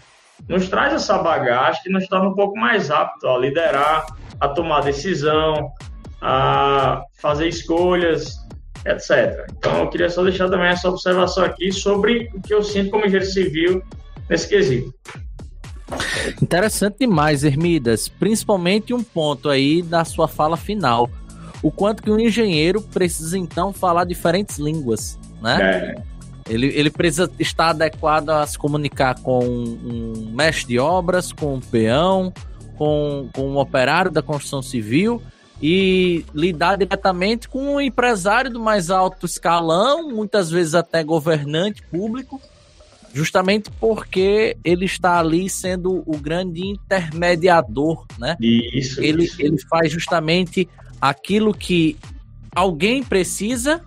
[0.48, 4.06] nos traz essa bagagem que nos torna um pouco mais apto a liderar,
[4.40, 5.74] a tomar decisão,
[6.24, 8.38] a fazer escolhas,
[8.86, 9.46] etc.
[9.58, 13.06] Então, eu queria só deixar também essa observação aqui sobre o que eu sinto como
[13.06, 13.84] engenheiro civil
[14.30, 14.94] nesse quesito.
[16.42, 21.10] Interessante demais, Hermidas, principalmente um ponto aí da sua fala final
[21.64, 25.96] o quanto que um engenheiro precisa então falar diferentes línguas, né?
[25.98, 26.14] É.
[26.54, 31.62] Ele, ele precisa estar adequado a se comunicar com um mestre de obras, com um
[31.62, 32.34] peão,
[32.78, 35.22] com, com um operário da construção civil
[35.66, 42.42] e lidar diretamente com um empresário do mais alto escalão, muitas vezes até governante público,
[43.14, 48.36] justamente porque ele está ali sendo o grande intermediador, né?
[48.42, 49.02] Isso.
[49.02, 49.42] Ele, isso.
[49.42, 50.68] ele faz justamente
[51.00, 51.96] aquilo que
[52.54, 53.86] alguém precisa,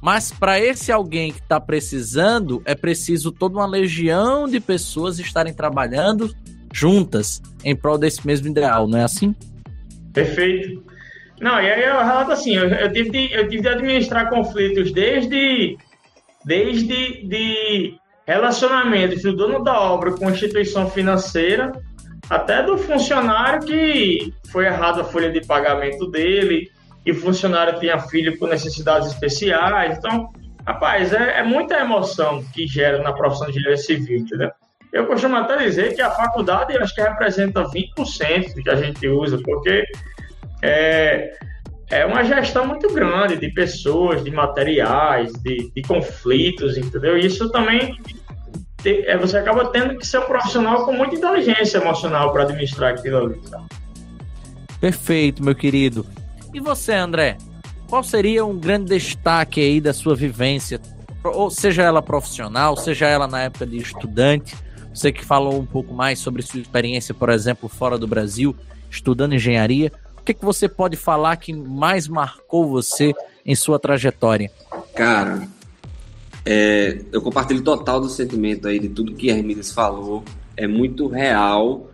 [0.00, 5.52] mas para esse alguém que está precisando, é preciso toda uma legião de pessoas estarem
[5.52, 6.34] trabalhando
[6.72, 9.34] juntas em prol desse mesmo ideal, não é assim?
[10.16, 10.82] Perfeito.
[11.38, 14.90] Não, e aí eu relato assim, eu, eu, tive, de, eu tive de administrar conflitos
[14.90, 15.76] desde,
[16.42, 21.70] desde de relacionamentos do dono da obra com instituição financeira
[22.30, 26.70] até do funcionário que foi errado a folha de pagamento dele,
[27.04, 29.98] e o funcionário tinha filho com necessidades especiais.
[29.98, 30.32] Então,
[30.66, 34.50] rapaz, é, é muita emoção que gera na profissão de engenharia civil, entendeu?
[34.92, 39.38] Eu costumo até dizer que a faculdade acho que representa 20% que a gente usa,
[39.44, 39.84] porque
[40.62, 41.32] é,
[41.90, 47.16] é uma gestão muito grande de pessoas, de materiais, de, de conflitos, entendeu?
[47.16, 47.96] Isso também
[48.84, 53.18] é, você acaba tendo que ser um profissional com muita inteligência emocional para administrar aquilo
[53.18, 53.40] ali.
[53.50, 53.64] Tá?
[54.80, 56.06] Perfeito, meu querido.
[56.54, 57.36] E você, André?
[57.88, 60.80] Qual seria um grande destaque aí da sua vivência,
[61.22, 64.56] ou seja ela profissional, seja ela na época de estudante?
[64.96, 68.56] Você que falou um pouco mais sobre sua experiência, por exemplo, fora do Brasil,
[68.90, 69.92] estudando engenharia.
[70.18, 73.12] O que, que você pode falar que mais marcou você
[73.44, 74.50] em sua trajetória?
[74.94, 75.46] Cara,
[76.46, 80.24] é, eu compartilho total do sentimento aí de tudo que a Hermides falou.
[80.56, 81.90] É muito real.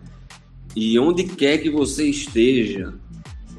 [0.73, 2.93] E onde quer que você esteja,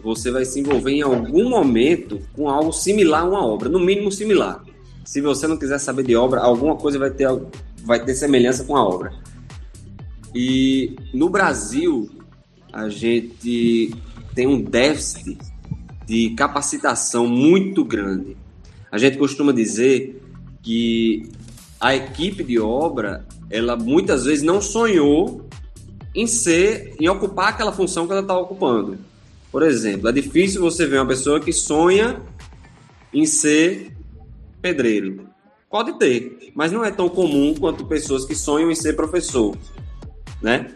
[0.03, 4.11] você vai se envolver em algum momento com algo similar a uma obra, no mínimo
[4.11, 4.65] similar.
[5.05, 7.29] Se você não quiser saber de obra, alguma coisa vai ter,
[7.85, 9.13] vai ter semelhança com a obra.
[10.35, 12.11] E no Brasil,
[12.73, 13.94] a gente
[14.35, 15.38] tem um déficit
[16.07, 18.37] de capacitação muito grande.
[18.90, 20.20] A gente costuma dizer
[20.62, 21.31] que
[21.81, 25.47] a equipe de obra, ela muitas vezes não sonhou
[26.14, 28.99] em ser, em ocupar aquela função que ela está ocupando.
[29.53, 32.20] Por exemplo, é difícil você ver uma pessoa que sonha
[33.12, 33.92] em ser
[34.61, 35.29] pedreiro.
[35.70, 39.57] Pode ter, mas não é tão comum quanto pessoas que sonham em ser professor,
[40.42, 40.66] né?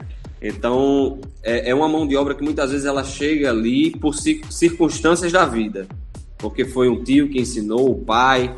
[0.40, 5.32] Então, é, é uma mão de obra que muitas vezes ela chega ali por circunstâncias
[5.32, 5.86] da vida.
[6.36, 8.54] Porque foi um tio que ensinou, o pai,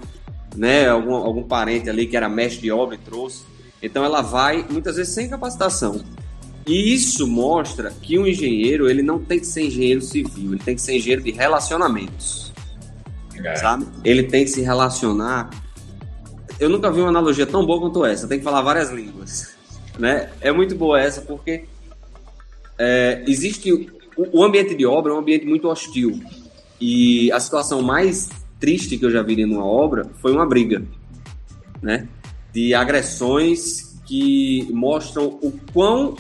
[0.54, 0.88] né?
[0.88, 3.44] Algum, algum parente ali que era mestre de obra e trouxe.
[3.82, 6.04] Então, ela vai muitas vezes sem capacitação.
[6.66, 10.74] E isso mostra que um engenheiro ele não tem que ser engenheiro civil, ele tem
[10.74, 12.52] que ser engenheiro de relacionamentos.
[13.42, 13.56] É.
[13.56, 13.86] Sabe?
[14.04, 15.48] Ele tem que se relacionar.
[16.58, 18.28] Eu nunca vi uma analogia tão boa quanto essa.
[18.28, 19.56] Tem que falar várias línguas.
[19.98, 20.31] Né?
[20.40, 21.64] É muito boa essa porque
[22.79, 26.20] é, existe o, o ambiente de obra é um ambiente muito hostil
[26.81, 30.83] e a situação mais triste que eu já vi numa obra foi uma briga,
[31.83, 32.09] né?
[32.53, 36.16] De agressões que mostram o quão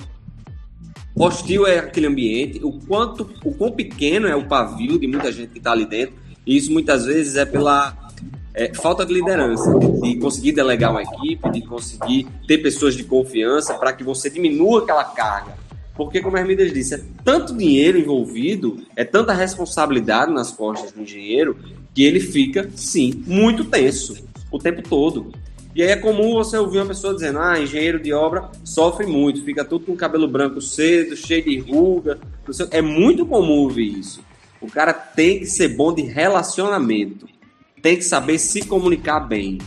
[1.16, 5.50] hostil é aquele ambiente, o quanto, o quão pequeno é o pavio de muita gente
[5.50, 6.14] que está ali dentro.
[6.46, 8.09] E isso muitas vezes é pela
[8.54, 13.74] é, falta de liderança, de, conseguir delegar uma equipe, de conseguir ter pessoas de confiança
[13.74, 15.54] para que você diminua aquela carga.
[15.94, 21.02] Porque, como a Hermidas disse, é tanto dinheiro envolvido, é tanta responsabilidade nas costas do
[21.02, 21.56] engenheiro,
[21.94, 24.16] que ele fica, sim, muito tenso
[24.50, 25.32] o tempo todo.
[25.74, 29.44] E aí é comum você ouvir uma pessoa dizendo: ah, engenheiro de obra sofre muito,
[29.44, 32.18] fica tudo com cabelo branco cedo, cheio de ruga.
[32.70, 34.20] É muito comum ouvir isso.
[34.60, 37.26] O cara tem que ser bom de relacionamento,
[37.82, 39.58] tem que saber se comunicar bem.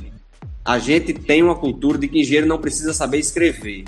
[0.64, 3.84] A gente tem uma cultura de que engenheiro não precisa saber escrever.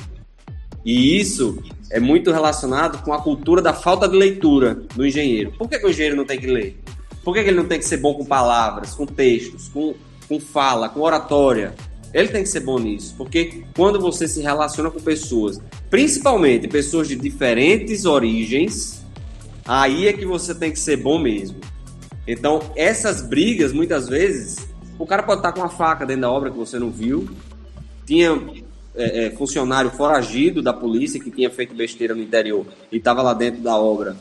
[0.83, 5.51] E isso é muito relacionado com a cultura da falta de leitura do engenheiro.
[5.57, 6.79] Por que, que o engenheiro não tem que ler?
[7.23, 9.95] Por que, que ele não tem que ser bom com palavras, com textos, com,
[10.27, 11.73] com fala, com oratória?
[12.13, 15.59] Ele tem que ser bom nisso, porque quando você se relaciona com pessoas,
[15.89, 19.03] principalmente pessoas de diferentes origens,
[19.65, 21.57] aí é que você tem que ser bom mesmo.
[22.27, 24.57] Então, essas brigas, muitas vezes,
[24.97, 27.29] o cara pode estar com uma faca dentro da obra que você não viu,
[28.05, 28.41] tinha
[28.95, 33.33] é, é, funcionário foragido da polícia que tinha feito besteira no interior e estava lá
[33.33, 34.15] dentro da obra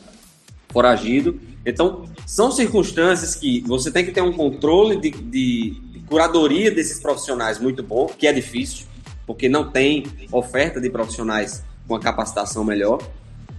[0.69, 1.39] foragido.
[1.65, 7.59] Então, são circunstâncias que você tem que ter um controle de, de curadoria desses profissionais
[7.59, 8.85] muito bom, que é difícil,
[9.25, 13.01] porque não tem oferta de profissionais com a capacitação melhor.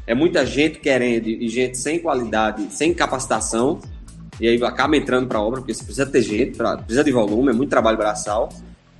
[0.06, 3.80] É muita gente querendo e gente sem qualidade, sem capacitação,
[4.40, 7.12] e aí acaba entrando para a obra, porque você precisa ter gente, pra, precisa de
[7.12, 8.50] volume, é muito trabalho braçal,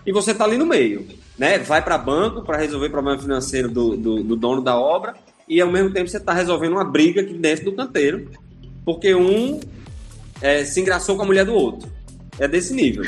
[0.05, 1.07] e você está ali no meio.
[1.39, 1.59] Né?
[1.59, 5.15] Vai para banco para resolver problema financeiro do, do, do, dono da obra,
[5.49, 8.31] e ao mesmo tempo você está resolvendo uma briga aqui dentro do canteiro,
[8.85, 9.61] porque um
[10.41, 11.91] é, se engraçou com a mulher do outro.
[12.39, 13.05] É desse nível.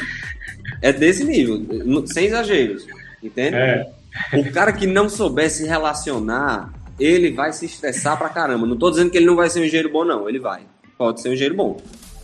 [0.83, 1.64] É desse nível,
[2.07, 2.87] sem exageros.
[3.23, 3.57] Entende?
[3.57, 3.91] É.
[4.35, 8.67] O cara que não souber se relacionar, ele vai se estressar pra caramba.
[8.67, 10.29] Não tô dizendo que ele não vai ser um engenheiro bom, não.
[10.29, 10.62] Ele vai.
[10.97, 11.81] Pode ser um engenheiro bom.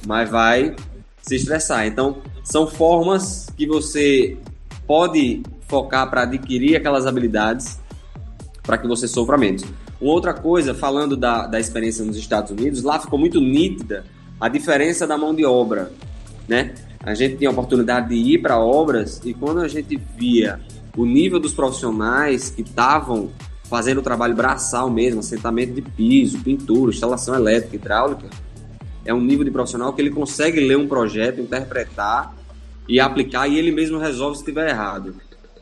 [0.07, 0.75] Mas vai
[1.23, 1.87] se estressar.
[1.87, 4.37] Então, são formas que você
[4.87, 7.81] pode focar para adquirir aquelas habilidades
[8.63, 9.65] para que você sofra menos.
[10.01, 14.05] Uma outra coisa, falando da, da experiência nos Estados Unidos, lá ficou muito nítida
[14.41, 15.91] a diferença da mão de obra,
[16.47, 16.75] né?
[17.05, 20.59] a gente tinha a oportunidade de ir para obras e quando a gente via
[20.97, 23.31] o nível dos profissionais que estavam
[23.65, 28.31] fazendo o trabalho braçal mesmo, assentamento de piso, pintura, instalação elétrica, hidráulica,
[29.05, 32.35] é um nível de profissional que ele consegue ler um projeto, interpretar
[32.89, 35.15] e aplicar e ele mesmo resolve se estiver errado,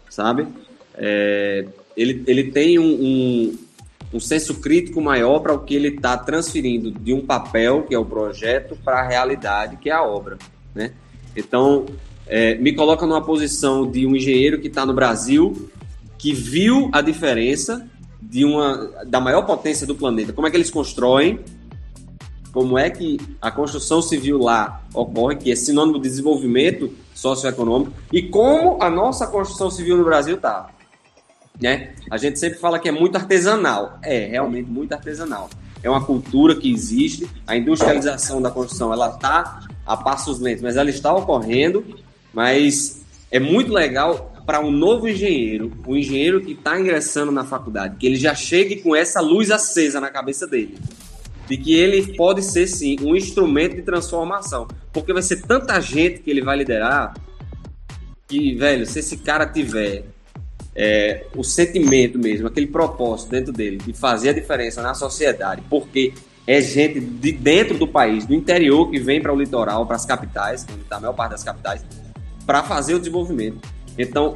[0.09, 0.47] sabe?
[0.95, 3.59] É, ele, ele tem um, um,
[4.15, 7.99] um senso crítico maior para o que ele está transferindo de um papel, que é
[7.99, 10.39] o projeto, para a realidade, que é a obra,
[10.75, 10.93] né?
[11.37, 11.87] Então,
[12.27, 15.71] é, me coloca numa posição de um engenheiro que está no Brasil,
[16.19, 17.89] que viu a diferença
[18.21, 20.33] de uma da maior potência do planeta.
[20.33, 21.41] Como é que eles constroem?
[22.53, 28.23] Como é que a construção civil lá ocorre, que é sinônimo de desenvolvimento socioeconômico, e
[28.23, 30.69] como a nossa construção civil no Brasil está.
[31.61, 31.95] Né?
[32.11, 33.99] A gente sempre fala que é muito artesanal.
[34.03, 35.49] É, realmente muito artesanal.
[35.83, 40.77] É uma cultura que existe, a industrialização da construção ela está a passos lentos, mas
[40.77, 41.85] ela está ocorrendo,
[42.33, 47.97] mas é muito legal para um novo engenheiro, um engenheiro que está ingressando na faculdade,
[47.97, 50.79] que ele já chegue com essa luz acesa na cabeça dele.
[51.49, 54.67] De que ele pode ser, sim, um instrumento de transformação.
[54.93, 57.15] Porque vai ser tanta gente que ele vai liderar
[58.27, 60.05] que, velho, se esse cara tiver
[60.75, 66.15] é, o sentimento mesmo, aquele propósito dentro dele de fazer a diferença na sociedade, porque
[66.47, 70.05] é gente de dentro do país, do interior, que vem para o litoral, para as
[70.05, 71.85] capitais, onde está a maior parte das capitais,
[72.47, 73.61] para fazer o desenvolvimento.
[73.99, 74.35] Então,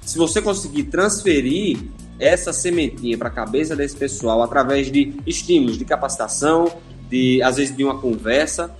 [0.00, 1.78] se você conseguir transferir
[2.18, 6.72] essa sementinha para a cabeça desse pessoal através de estímulos, de capacitação,
[7.08, 8.74] de às vezes de uma conversa,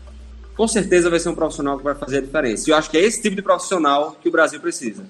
[0.56, 2.68] com certeza vai ser um profissional que vai fazer a diferença.
[2.68, 5.04] E eu acho que é esse tipo de profissional que o Brasil precisa.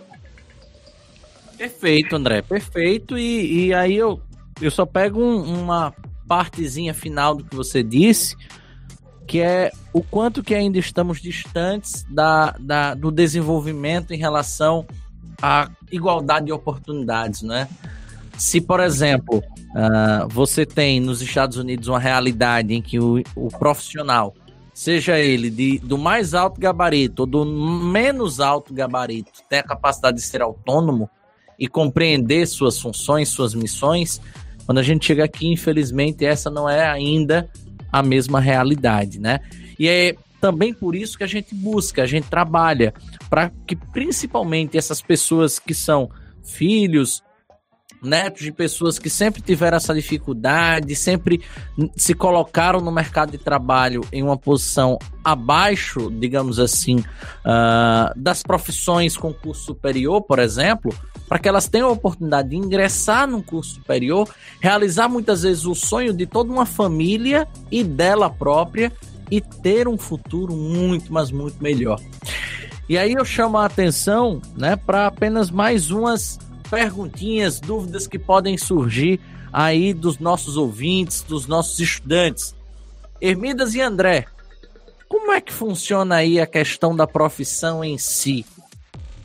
[1.56, 3.16] Perfeito, André, perfeito.
[3.16, 4.20] E, e aí eu,
[4.60, 5.94] eu só pego um, uma
[6.28, 8.36] partezinha final do que você disse,
[9.26, 14.86] que é o quanto que ainda estamos distantes da, da, do desenvolvimento em relação
[15.40, 17.68] à igualdade de oportunidades, né?
[18.38, 23.48] Se, por exemplo, uh, você tem nos Estados Unidos uma realidade em que o, o
[23.48, 24.32] profissional,
[24.72, 30.18] seja ele de, do mais alto gabarito ou do menos alto gabarito, tem a capacidade
[30.18, 31.10] de ser autônomo
[31.58, 34.20] e compreender suas funções, suas missões,
[34.64, 37.50] quando a gente chega aqui, infelizmente, essa não é ainda
[37.90, 39.40] a mesma realidade, né?
[39.76, 42.94] E é também por isso que a gente busca, a gente trabalha
[43.28, 46.08] para que principalmente essas pessoas que são
[46.44, 47.24] filhos,
[48.02, 51.40] netos de pessoas que sempre tiveram essa dificuldade, sempre
[51.96, 59.16] se colocaram no mercado de trabalho em uma posição abaixo, digamos assim, uh, das profissões
[59.16, 60.94] com curso superior, por exemplo,
[61.28, 64.28] para que elas tenham a oportunidade de ingressar num curso superior,
[64.60, 68.92] realizar muitas vezes o sonho de toda uma família e dela própria
[69.30, 72.00] e ter um futuro muito, mas muito melhor.
[72.88, 76.38] E aí eu chamo a atenção, né, para apenas mais umas
[76.70, 79.20] perguntinhas, dúvidas que podem surgir
[79.52, 82.54] aí dos nossos ouvintes, dos nossos estudantes.
[83.20, 84.26] Hermidas e André,
[85.08, 88.44] como é que funciona aí a questão da profissão em si?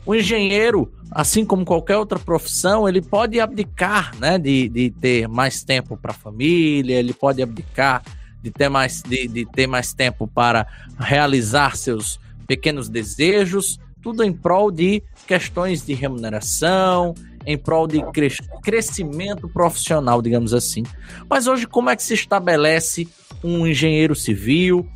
[0.06, 5.62] O engenheiro, assim como qualquer outra profissão, ele pode abdicar, né, de, de ter mais
[5.62, 8.02] tempo para a família, ele pode abdicar
[8.42, 10.66] de ter mais de, de ter mais tempo para
[10.98, 17.14] realizar seus pequenos desejos, tudo em prol de questões de remuneração,
[17.46, 20.82] em prol de cres crescimento profissional, digamos assim.
[21.28, 23.08] Mas hoje, como é que se estabelece
[23.42, 24.88] um engenheiro civil?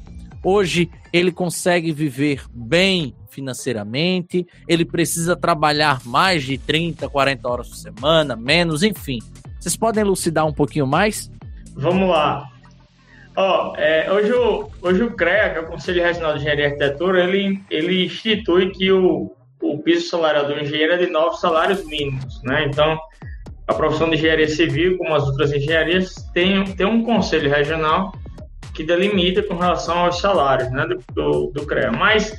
[0.42, 7.76] Hoje ele consegue viver bem financeiramente, ele precisa trabalhar mais de 30, 40 horas por
[7.76, 9.18] semana, menos, enfim.
[9.60, 11.30] Vocês podem elucidar um pouquinho mais?
[11.76, 12.48] Vamos lá.
[13.36, 16.66] Ó, é, hoje, o, hoje o CREA, que é o Conselho Regional de Engenharia e
[16.66, 21.84] Arquitetura, ele, ele institui que o, o piso salarial do engenheiro é de nove salários
[21.84, 22.64] mínimos, né?
[22.66, 22.98] Então,
[23.66, 28.12] a profissão de engenharia civil, como as outras engenharias, tem, tem um conselho regional
[28.72, 31.92] que delimita com relação aos salários né, do, do, do CREA.
[31.92, 32.34] Mas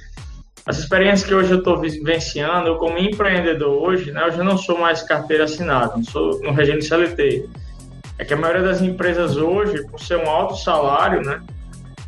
[0.65, 4.57] as experiências que hoje eu estou vivenciando, eu como empreendedor hoje, né, eu já não
[4.57, 7.47] sou mais carteira assinada, não sou no regime CLT.
[8.17, 11.41] É que a maioria das empresas hoje, por ser um alto salário, né,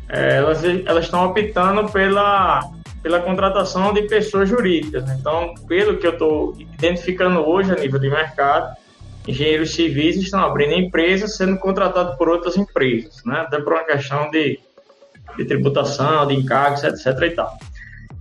[0.08, 2.70] é, elas, elas estão optando pela
[3.02, 5.10] pela contratação de pessoas jurídicas.
[5.10, 8.76] Então, pelo que eu estou identificando hoje a nível de mercado,
[9.26, 13.40] engenheiros civis estão abrindo empresas sendo contratados por outras empresas, né?
[13.40, 14.58] até por uma questão de,
[15.36, 17.06] de tributação, de encargos, etc.
[17.22, 17.56] e tal.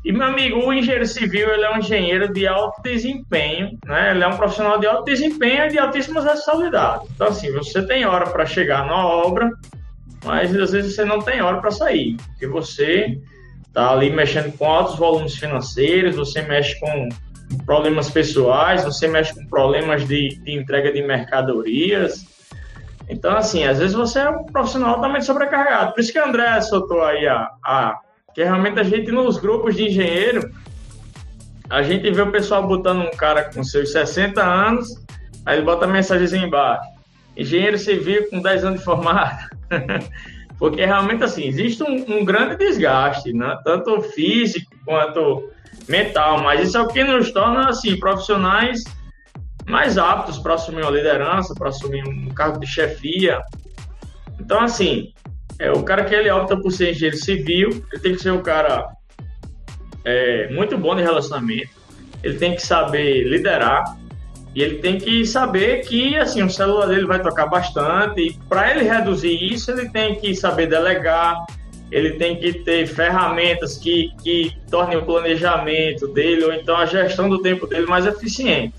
[0.04, 4.12] E, meu amigo, o engenheiro civil ele é um engenheiro de alto desempenho, né?
[4.12, 7.08] ele é um profissional de alto desempenho e de altíssimas responsabilidades.
[7.14, 9.52] Então, assim, você tem hora para chegar na obra,
[10.26, 13.20] mas às vezes você não tem hora para sair, porque você
[13.74, 17.10] tá ali mexendo com altos volumes financeiros, você mexe com
[17.66, 22.26] problemas pessoais, você mexe com problemas de, de entrega de mercadorias.
[23.10, 25.94] Então, assim, às vezes você é um profissional altamente sobrecarregado.
[25.94, 28.00] Por isso que o André soltou aí a, a
[28.34, 30.50] que realmente a gente nos grupos de engenheiro,
[31.70, 34.90] a gente vê o pessoal botando um cara com seus 60 anos,
[35.46, 36.90] aí ele bota a mensagem embaixo.
[37.36, 39.38] Engenheiro civil com 10 anos de formado.
[40.62, 43.58] porque realmente assim existe um, um, grande desgaste, né?
[43.64, 45.50] tanto físico quanto
[45.90, 48.84] mental, mas isso é o que nos torna assim profissionais
[49.68, 53.42] mais aptos para assumir uma liderança, para assumir um cargo de chefia.
[54.40, 55.12] Então assim,
[55.58, 58.44] é, o cara que ele opta por ser engenheiro civil, ele tem que ser um
[58.44, 58.86] cara
[60.06, 61.72] é, muito bom de relacionamento,
[62.22, 63.98] ele tem que saber liderar,
[64.54, 68.72] e ele tem que saber que assim o celular dele vai tocar bastante e para
[68.72, 71.46] ele reduzir isso ele tem que saber delegar,
[71.90, 77.30] ele tem que ter ferramentas que, que tornem o planejamento dele ou então a gestão
[77.30, 78.76] do tempo dele mais eficiente,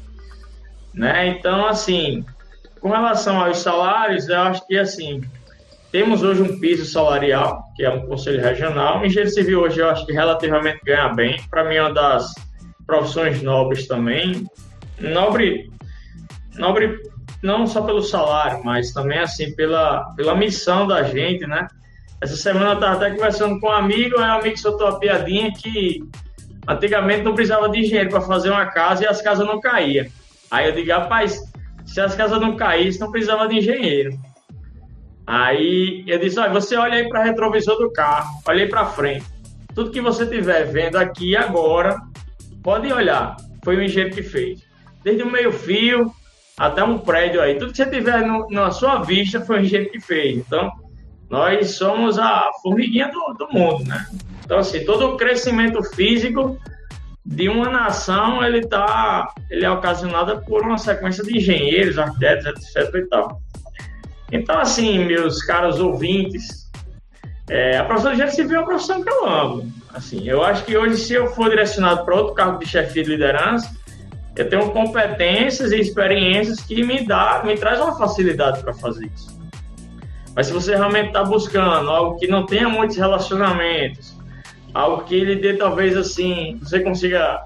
[0.93, 1.29] né?
[1.29, 2.25] Então assim,
[2.81, 5.23] com relação aos salários, eu acho que assim
[5.91, 9.01] temos hoje um piso salarial que é um conselho regional.
[9.01, 11.39] O engenheiro civil hoje eu acho que relativamente ganha bem.
[11.51, 12.33] Para mim é uma das
[12.87, 14.47] profissões nobres também
[15.01, 15.71] nobre,
[16.57, 17.01] nobre
[17.43, 21.67] não só pelo salário, mas também assim pela, pela missão da gente, né?
[22.21, 25.53] Essa semana eu estava até conversando com um amigo, aí o amigo soltou uma piadinha
[25.53, 26.01] que
[26.69, 30.07] antigamente não precisava de engenheiro para fazer uma casa e as casas não caíam.
[30.49, 31.43] Aí eu digo, rapaz,
[31.85, 34.17] se as casas não caíssem, não precisava de engenheiro.
[35.27, 39.27] Aí eu disse, olha, você olha aí para retrovisor do carro, olha aí para frente.
[39.75, 41.97] Tudo que você estiver vendo aqui agora,
[42.63, 43.37] pode olhar.
[43.65, 44.63] Foi o engenheiro que fez.
[45.05, 46.13] Desde o meio fio
[46.57, 47.59] até um prédio aí.
[47.59, 50.39] Tudo que você tiver no, na sua vista foi o engenheiro que fez.
[50.39, 50.71] Então,
[51.31, 54.07] nós somos a formiguinha do, do mundo, né?
[54.45, 56.59] Então, assim, todo o crescimento físico
[57.25, 62.95] de uma nação, ele tá, ele é ocasionado por uma sequência de engenheiros, arquitetos, etc
[62.95, 63.41] e tal.
[64.31, 66.71] Então, assim, meus caros ouvintes,
[67.49, 69.73] é, a profissão de engenheiro civil é uma profissão que eu amo.
[69.95, 73.11] Assim, eu acho que hoje, se eu for direcionado para outro cargo de chefia de
[73.11, 73.71] liderança,
[74.37, 79.41] eu tenho competências e experiências que me dá, me traz uma facilidade para fazer isso.
[80.35, 84.17] Mas se você realmente está buscando algo que não tenha muitos relacionamentos,
[84.73, 87.45] algo que lhe dê talvez assim, você consiga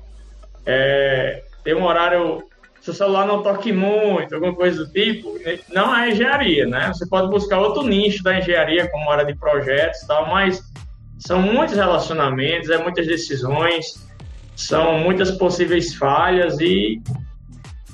[0.65, 2.45] é, ter um horário,
[2.81, 5.37] seu celular não toque muito, alguma coisa do tipo,
[5.73, 6.93] não é engenharia, né?
[6.95, 10.63] Você pode buscar outro nicho da engenharia, como área de projetos e tal, mas
[11.19, 14.06] são muitos relacionamentos, é muitas decisões,
[14.57, 17.01] são muitas possíveis falhas e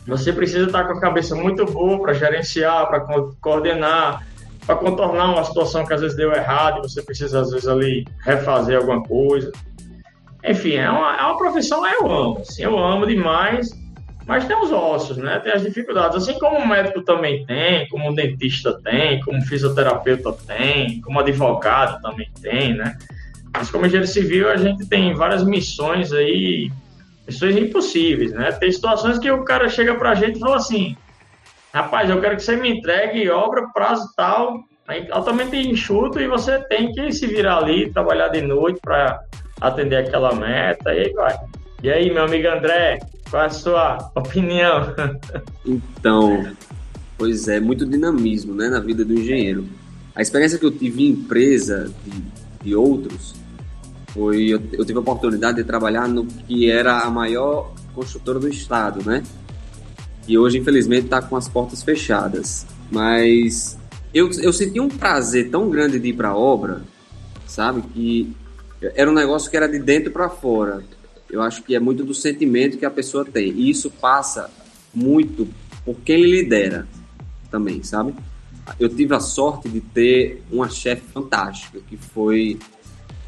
[0.07, 3.01] você precisa estar com a cabeça muito boa para gerenciar, para
[3.41, 4.25] coordenar,
[4.65, 8.07] para contornar uma situação que às vezes deu errado e você precisa, às vezes, ali
[8.25, 9.53] refazer alguma coisa.
[10.45, 12.39] Enfim, é uma, é uma profissão que eu amo.
[12.41, 13.71] Assim, eu amo demais,
[14.27, 15.41] mas tem os ossos, né?
[15.41, 16.17] Tem as dificuldades.
[16.17, 21.19] Assim como o médico também tem, como o dentista tem, como o fisioterapeuta tem, como
[21.19, 22.97] o advogado também tem, né?
[23.55, 26.71] Mas como engenheiro civil, a gente tem várias missões aí,
[27.27, 28.53] missões impossíveis, né?
[28.53, 30.97] Tem situações que o cara chega pra gente e fala assim,
[31.73, 34.65] rapaz, eu quero que você me entregue obra, prazo tal,
[35.11, 39.21] altamente enxuto e você tem que se virar ali, trabalhar de noite para
[39.61, 41.37] atender aquela meta e aí vai.
[41.83, 43.01] E aí, meu amigo André,
[43.31, 44.95] qual é a sua opinião?
[45.65, 46.45] Então,
[47.17, 49.65] pois é, muito dinamismo né, na vida do engenheiro.
[50.13, 52.23] A experiência que eu tive em empresa de,
[52.65, 53.35] de outros
[54.13, 58.49] foi eu, eu tive a oportunidade de trabalhar no que era a maior construtora do
[58.49, 59.23] estado, né?
[60.27, 62.67] E hoje, infelizmente, está com as portas fechadas.
[62.91, 63.79] Mas
[64.15, 66.83] eu, eu senti um prazer tão grande de ir para a obra,
[67.47, 67.83] sabe?
[67.83, 68.33] Que
[68.95, 70.83] era um negócio que era de dentro para fora.
[71.31, 73.51] Eu acho que é muito do sentimento que a pessoa tem.
[73.53, 74.51] E isso passa
[74.95, 75.49] muito
[75.85, 76.87] por quem lidera
[77.51, 78.15] também, sabe?
[78.79, 82.59] Eu tive a sorte de ter uma chefe fantástica, que foi.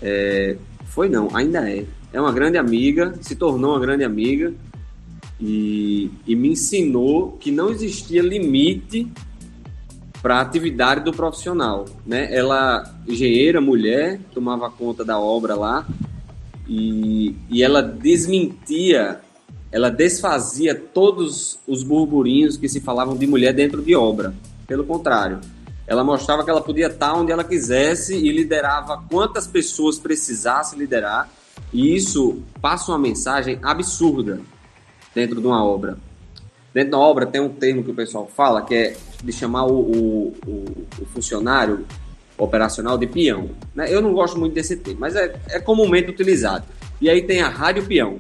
[0.03, 0.57] É,
[0.95, 1.85] foi não, ainda é.
[2.13, 4.55] É uma grande amiga, se tornou uma grande amiga
[5.41, 9.11] e, e me ensinou que não existia limite
[10.23, 12.33] para a atividade do profissional, né?
[12.33, 15.85] Ela, engenheira, mulher, tomava conta da obra lá
[16.69, 19.21] e, e ela desmentia,
[19.73, 24.33] ela desfazia todos os burburinhos que se falavam de mulher dentro de obra.
[24.69, 25.41] Pelo contrário,
[25.87, 31.29] ela mostrava que ela podia estar onde ela quisesse e liderava quantas pessoas precisasse liderar.
[31.73, 34.41] E isso passa uma mensagem absurda
[35.15, 35.99] dentro de uma obra.
[36.73, 39.81] Dentro da obra tem um termo que o pessoal fala que é de chamar o,
[39.81, 41.87] o, o, o funcionário
[42.37, 43.51] operacional de peão.
[43.75, 43.93] Né?
[43.93, 46.65] Eu não gosto muito desse termo, mas é, é comumente utilizado.
[47.01, 48.19] E aí tem a rádio peão.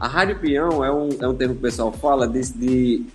[0.00, 3.06] A rádio peão é um, é um termo que o pessoal fala de, de,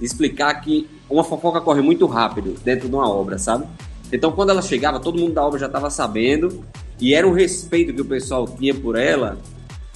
[0.00, 3.66] explicar que uma fofoca corre muito rápido dentro de uma obra, sabe?
[4.12, 6.64] Então quando ela chegava, todo mundo da obra já estava sabendo
[7.00, 9.38] e era um respeito que o pessoal tinha por ela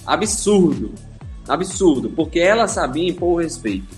[0.06, 0.92] absurdo
[1.48, 3.88] absurdo, porque ela sabia impor o respeito,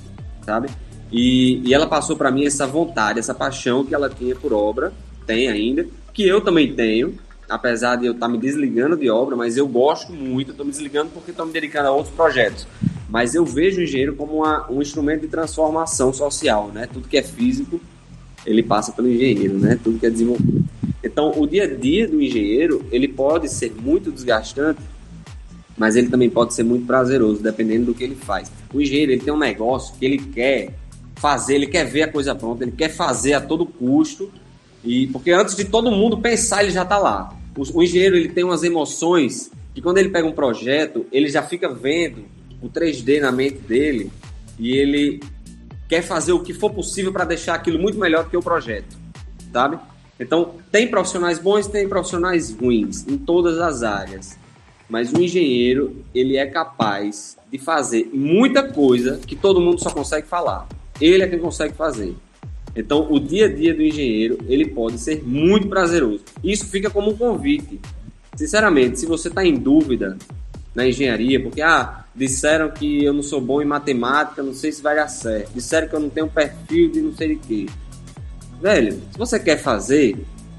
[0.45, 0.69] sabe?
[1.13, 4.93] E, e ela passou para mim essa vontade, essa paixão que ela tinha por obra,
[5.27, 9.37] tem ainda, que eu também tenho, apesar de eu estar tá me desligando de obra,
[9.37, 12.67] mas eu gosto muito, estou me desligando porque estou me dedicando a outros projetos.
[13.09, 16.89] Mas eu vejo o engenheiro como uma, um instrumento de transformação social, né?
[16.91, 17.81] Tudo que é físico,
[18.47, 19.79] ele passa pelo engenheiro, né?
[19.83, 20.65] Tudo que é desenvolvido.
[21.03, 24.81] Então, o dia a dia do engenheiro, ele pode ser muito desgastante
[25.77, 28.51] mas ele também pode ser muito prazeroso, dependendo do que ele faz.
[28.73, 30.75] O engenheiro ele tem um negócio que ele quer
[31.17, 34.31] fazer, ele quer ver a coisa pronta, ele quer fazer a todo custo,
[34.85, 37.35] e porque antes de todo mundo pensar, ele já está lá.
[37.57, 41.43] O, o, engenheiro ele tem umas emoções que quando ele pega um projeto, ele já
[41.43, 42.25] fica vendo
[42.65, 44.11] o 3D na mente dele
[44.59, 45.21] e ele
[45.89, 48.97] quer fazer o que for possível para deixar aquilo muito melhor do que o projeto,
[49.53, 49.79] sabe?
[50.19, 54.39] Então, tem profissionais bons, tem profissionais ruins em todas as áreas.
[54.89, 60.27] Mas o engenheiro, ele é capaz de fazer muita coisa que todo mundo só consegue
[60.27, 60.69] falar.
[61.01, 62.15] Ele é quem consegue fazer.
[62.77, 66.25] Então, o dia a dia do engenheiro, ele pode ser muito prazeroso.
[66.43, 67.81] Isso fica como um convite.
[68.37, 70.17] Sinceramente, se você está em dúvida
[70.75, 74.83] na engenharia, porque, ah, disseram que eu não sou bom em matemática, não sei se
[74.83, 75.53] vai dar certo.
[75.53, 77.67] Disseram que eu não tenho perfil de não sei de quê.
[78.61, 80.17] Velho, se você quer fazer,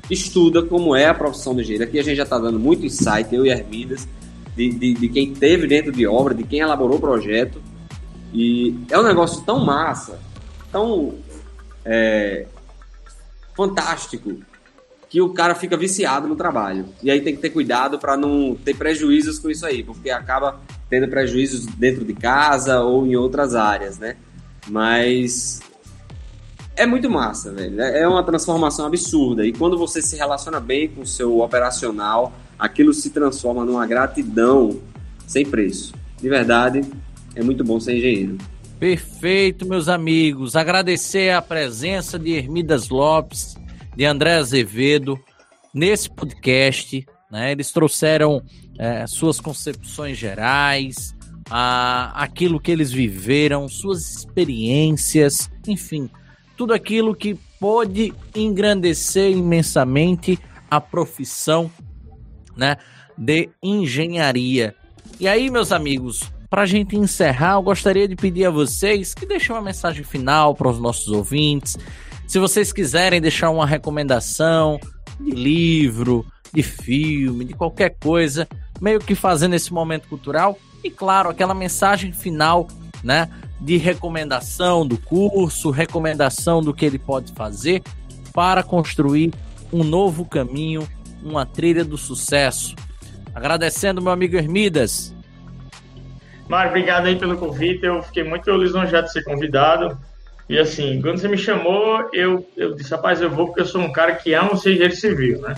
[0.10, 1.86] estuda como é a profissão do engenheiro.
[1.86, 4.08] Aqui a gente já está dando muito insight, eu e Hermidas,
[4.56, 7.62] de, de, de quem teve dentro de obra, de quem elaborou o projeto.
[8.34, 10.20] E é um negócio tão massa,
[10.72, 11.16] tão
[11.86, 12.46] é,
[13.56, 14.38] fantástico,
[15.16, 16.88] que o cara fica viciado no trabalho.
[17.02, 20.60] E aí tem que ter cuidado para não ter prejuízos com isso aí, porque acaba
[20.90, 24.18] tendo prejuízos dentro de casa ou em outras áreas, né?
[24.68, 25.62] Mas
[26.76, 27.82] é muito massa, velho.
[27.82, 29.46] É uma transformação absurda.
[29.46, 34.82] E quando você se relaciona bem com o seu operacional, aquilo se transforma numa gratidão
[35.26, 35.94] sem preço.
[36.22, 36.84] De verdade,
[37.34, 38.38] é muito bom ser engenheiro.
[38.78, 40.58] Perfeito, meus amigos.
[40.58, 43.56] Agradecer a presença de Hermidas Lopes,
[43.96, 45.20] de André Azevedo,
[45.74, 47.06] nesse podcast.
[47.32, 47.52] Né?
[47.52, 48.42] Eles trouxeram
[48.78, 51.16] é, suas concepções gerais,
[51.50, 56.10] a, aquilo que eles viveram, suas experiências, enfim,
[56.58, 60.40] tudo aquilo que pode engrandecer imensamente
[60.70, 61.72] a profissão
[62.56, 62.78] né,
[63.18, 64.76] de engenharia.
[65.20, 69.26] E aí, meus amigos, para a gente encerrar, eu gostaria de pedir a vocês que
[69.26, 71.78] deixem uma mensagem final para os nossos ouvintes.
[72.28, 74.80] Se vocês quiserem deixar uma recomendação
[75.20, 78.48] de livro, de filme, de qualquer coisa,
[78.80, 80.58] meio que fazendo esse momento cultural.
[80.84, 82.68] E claro, aquela mensagem final,
[83.04, 83.30] né?
[83.60, 87.82] De recomendação do curso, recomendação do que ele pode fazer
[88.34, 89.34] para construir
[89.72, 90.88] um novo caminho,
[91.24, 92.76] uma trilha do sucesso.
[93.34, 95.14] Agradecendo meu amigo Hermidas.
[96.48, 97.86] Mário, obrigado aí pelo convite.
[97.86, 99.98] Eu fiquei muito lisonjeado de ser convidado.
[100.48, 103.82] E assim, quando você me chamou, eu, eu disse, rapaz, eu vou porque eu sou
[103.82, 105.56] um cara que ama ser engenheiro civil, né?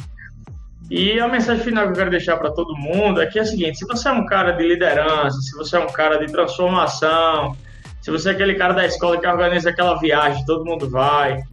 [0.89, 3.45] E a mensagem final que eu quero deixar para todo mundo é que é a
[3.45, 7.57] seguinte: se você é um cara de liderança, se você é um cara de transformação,
[8.01, 11.43] se você é aquele cara da escola que organiza aquela viagem, todo mundo vai,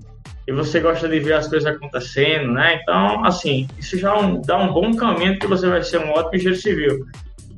[0.47, 2.78] e você gosta de ver as coisas acontecendo, né?
[2.80, 6.37] Então, assim, isso já um, dá um bom caminho que você vai ser um ótimo
[6.37, 7.07] engenheiro civil.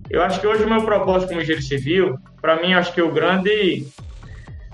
[0.09, 3.11] Eu acho que hoje o meu propósito como engenheiro civil, para mim, acho que o
[3.11, 3.87] grande,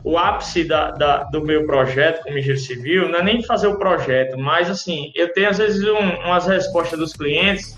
[0.04, 3.78] o ápice da, da, do meu projeto como engenheiro civil não é nem fazer o
[3.78, 7.76] projeto, mas assim, eu tenho às vezes um, umas respostas dos clientes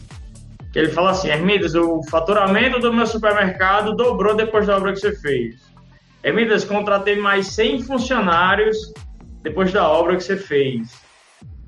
[0.72, 4.98] que ele fala assim, Hermidas, o faturamento do meu supermercado dobrou depois da obra que
[4.98, 5.72] você fez.
[6.22, 8.92] Hermidas, contratei mais 100 funcionários
[9.42, 11.04] depois da obra que você fez.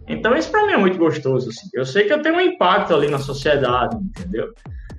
[0.08, 1.50] Então isso para mim é muito gostoso.
[1.50, 1.68] Assim.
[1.74, 4.52] Eu sei que eu tenho um impacto ali na sociedade, entendeu?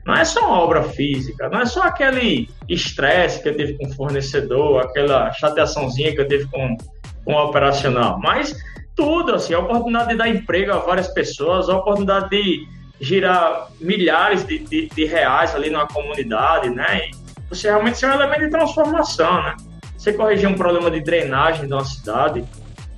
[0.07, 3.87] Não é só uma obra física, não é só aquele estresse que eu tive com
[3.87, 6.77] o fornecedor, aquela chateaçãozinha que eu tive com,
[7.25, 8.55] com o operacional, mas
[8.95, 12.65] tudo, assim, a oportunidade de dar emprego a várias pessoas, a oportunidade de
[13.01, 17.01] girar milhares de, de, de reais ali numa comunidade, né?
[17.09, 17.11] E
[17.49, 19.57] você realmente ser um elemento de transformação, né?
[19.97, 22.45] Você corrigir um problema de drenagem de uma cidade.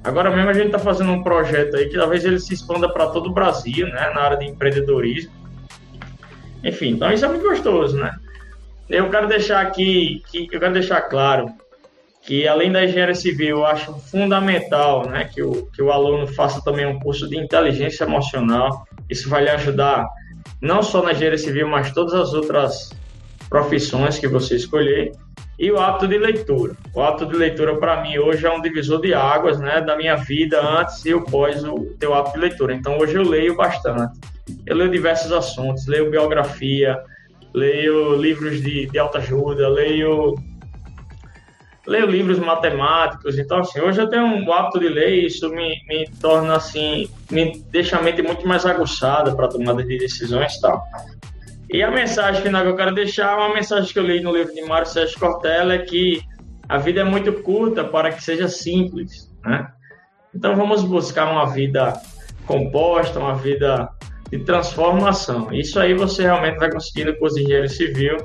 [0.04, 3.08] Agora mesmo a gente está fazendo um projeto aí que talvez ele se expanda para
[3.08, 4.12] todo o Brasil, né?
[4.14, 5.39] Na área de empreendedorismo
[6.64, 8.16] enfim, então isso é muito gostoso, né?
[8.90, 11.54] Eu quero deixar aqui, que, eu quero deixar claro
[12.22, 16.62] que além da engenharia civil, eu acho fundamental né, que, o, que o aluno faça
[16.62, 18.86] também um curso de inteligência emocional.
[19.10, 20.06] Isso vai lhe ajudar
[20.62, 22.92] não só na engenharia civil, mas todas as outras
[23.50, 25.12] profissões que você escolher.
[25.60, 26.74] E o hábito de leitura.
[26.94, 30.16] O hábito de leitura, para mim, hoje é um divisor de águas né, da minha
[30.16, 32.74] vida antes e após o teu hábito de leitura.
[32.74, 34.18] Então, hoje eu leio bastante.
[34.66, 36.98] Eu leio diversos assuntos, leio biografia,
[37.54, 40.36] leio livros de, de autoajuda, leio
[41.86, 45.76] leio livros matemáticos, então assim, hoje eu tenho um hábito de ler e isso me,
[45.88, 50.62] me torna assim, me deixa a mente muito mais aguçada para tomada de decisões e
[50.62, 50.84] tal.
[51.72, 54.36] E a mensagem final que eu quero deixar é uma mensagem que eu li no
[54.36, 56.20] livro de Mário Sérgio Cortella, é que
[56.68, 59.68] a vida é muito curta para que seja simples, né?
[60.34, 61.94] Então vamos buscar uma vida
[62.48, 63.88] composta, uma vida
[64.32, 65.54] de transformação.
[65.54, 68.18] Isso aí você realmente vai conseguir com os engenheiros civil.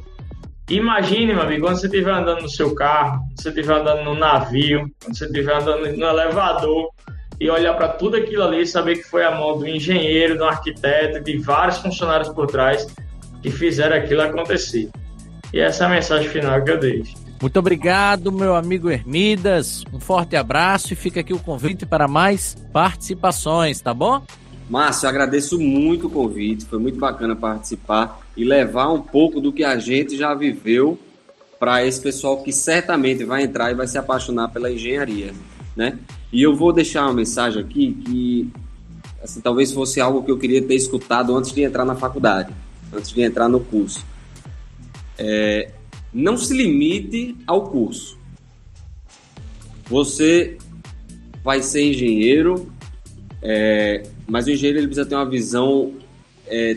[0.71, 4.15] Imagine, meu amigo, quando você estiver andando no seu carro, quando você estiver andando no
[4.15, 6.89] navio, quando você estiver andando no elevador
[7.39, 10.45] e olhar para tudo aquilo ali e saber que foi a mão do engenheiro, do
[10.45, 12.87] arquiteto, de vários funcionários por trás
[13.45, 14.89] que fizeram aquilo acontecer.
[15.53, 17.15] E essa é a mensagem final que eu deixo.
[17.43, 19.85] Muito obrigado, meu amigo Hermidas.
[19.93, 24.23] Um forte abraço e fica aqui o convite para mais participações, tá bom?
[24.71, 29.63] Márcio, agradeço muito o convite, foi muito bacana participar e levar um pouco do que
[29.63, 30.99] a gente já viveu
[31.61, 35.35] para esse pessoal que certamente vai entrar e vai se apaixonar pela engenharia.
[35.77, 35.99] né?
[36.33, 38.51] E eu vou deixar uma mensagem aqui que
[39.23, 42.51] assim, talvez fosse algo que eu queria ter escutado antes de entrar na faculdade,
[42.95, 44.05] antes de entrar no curso.
[45.19, 45.71] É,
[46.13, 48.19] não se limite ao curso.
[49.87, 50.57] Você
[51.43, 52.73] vai ser engenheiro,
[53.43, 55.93] é, mas o engenheiro ele precisa ter uma visão
[56.47, 56.77] é,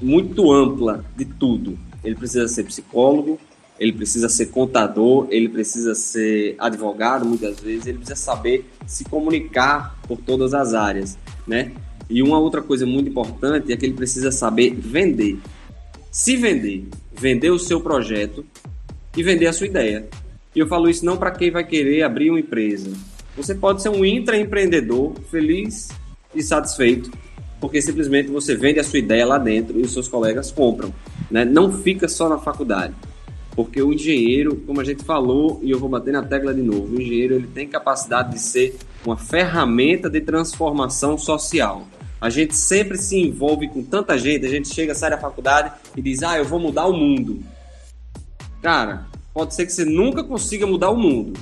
[0.00, 1.78] muito ampla de tudo.
[2.02, 3.38] Ele precisa ser psicólogo,
[3.78, 9.98] ele precisa ser contador, ele precisa ser advogado muitas vezes, ele precisa saber se comunicar
[10.06, 11.72] por todas as áreas, né?
[12.08, 15.38] E uma outra coisa muito importante é que ele precisa saber vender.
[16.16, 18.42] Se vender, vender o seu projeto
[19.14, 20.08] e vender a sua ideia.
[20.54, 22.90] E eu falo isso não para quem vai querer abrir uma empresa.
[23.36, 25.90] Você pode ser um intraempreendedor feliz
[26.34, 27.12] e satisfeito,
[27.60, 30.90] porque simplesmente você vende a sua ideia lá dentro e os seus colegas compram.
[31.30, 31.44] Né?
[31.44, 32.94] Não fica só na faculdade.
[33.54, 36.96] Porque o engenheiro, como a gente falou, e eu vou bater na tecla de novo,
[36.96, 41.86] o engenheiro ele tem capacidade de ser uma ferramenta de transformação social.
[42.20, 46.02] A gente sempre se envolve com tanta gente, a gente chega, sai da faculdade e
[46.02, 47.42] diz: Ah, eu vou mudar o mundo.
[48.62, 51.38] Cara, pode ser que você nunca consiga mudar o mundo,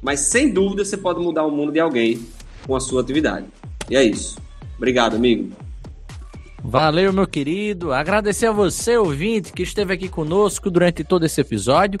[0.00, 2.24] mas sem dúvida você pode mudar o mundo de alguém
[2.66, 3.46] com a sua atividade.
[3.90, 4.38] E é isso.
[4.76, 5.52] Obrigado, amigo.
[6.62, 7.92] Valeu, meu querido.
[7.92, 12.00] Agradecer a você, ouvinte, que esteve aqui conosco durante todo esse episódio.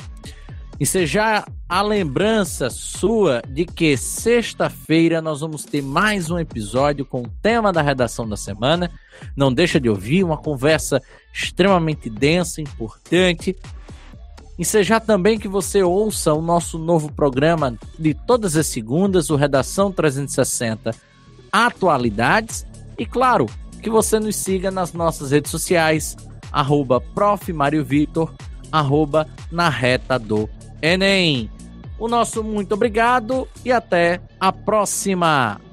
[0.78, 7.22] E seja a lembrança sua de que sexta-feira nós vamos ter mais um episódio com
[7.22, 8.90] o tema da redação da semana.
[9.36, 11.00] Não deixa de ouvir uma conversa
[11.32, 13.56] extremamente densa, importante.
[14.58, 19.36] E seja também que você ouça o nosso novo programa de todas as segundas, o
[19.36, 20.90] Redação 360
[21.52, 22.66] Atualidades.
[22.98, 23.46] E claro,
[23.80, 26.16] que você nos siga nas nossas redes sociais,
[26.50, 27.00] arroba
[28.72, 30.48] arroba na reta do
[30.82, 31.50] Enem.
[31.98, 35.63] O nosso muito obrigado e até a próxima!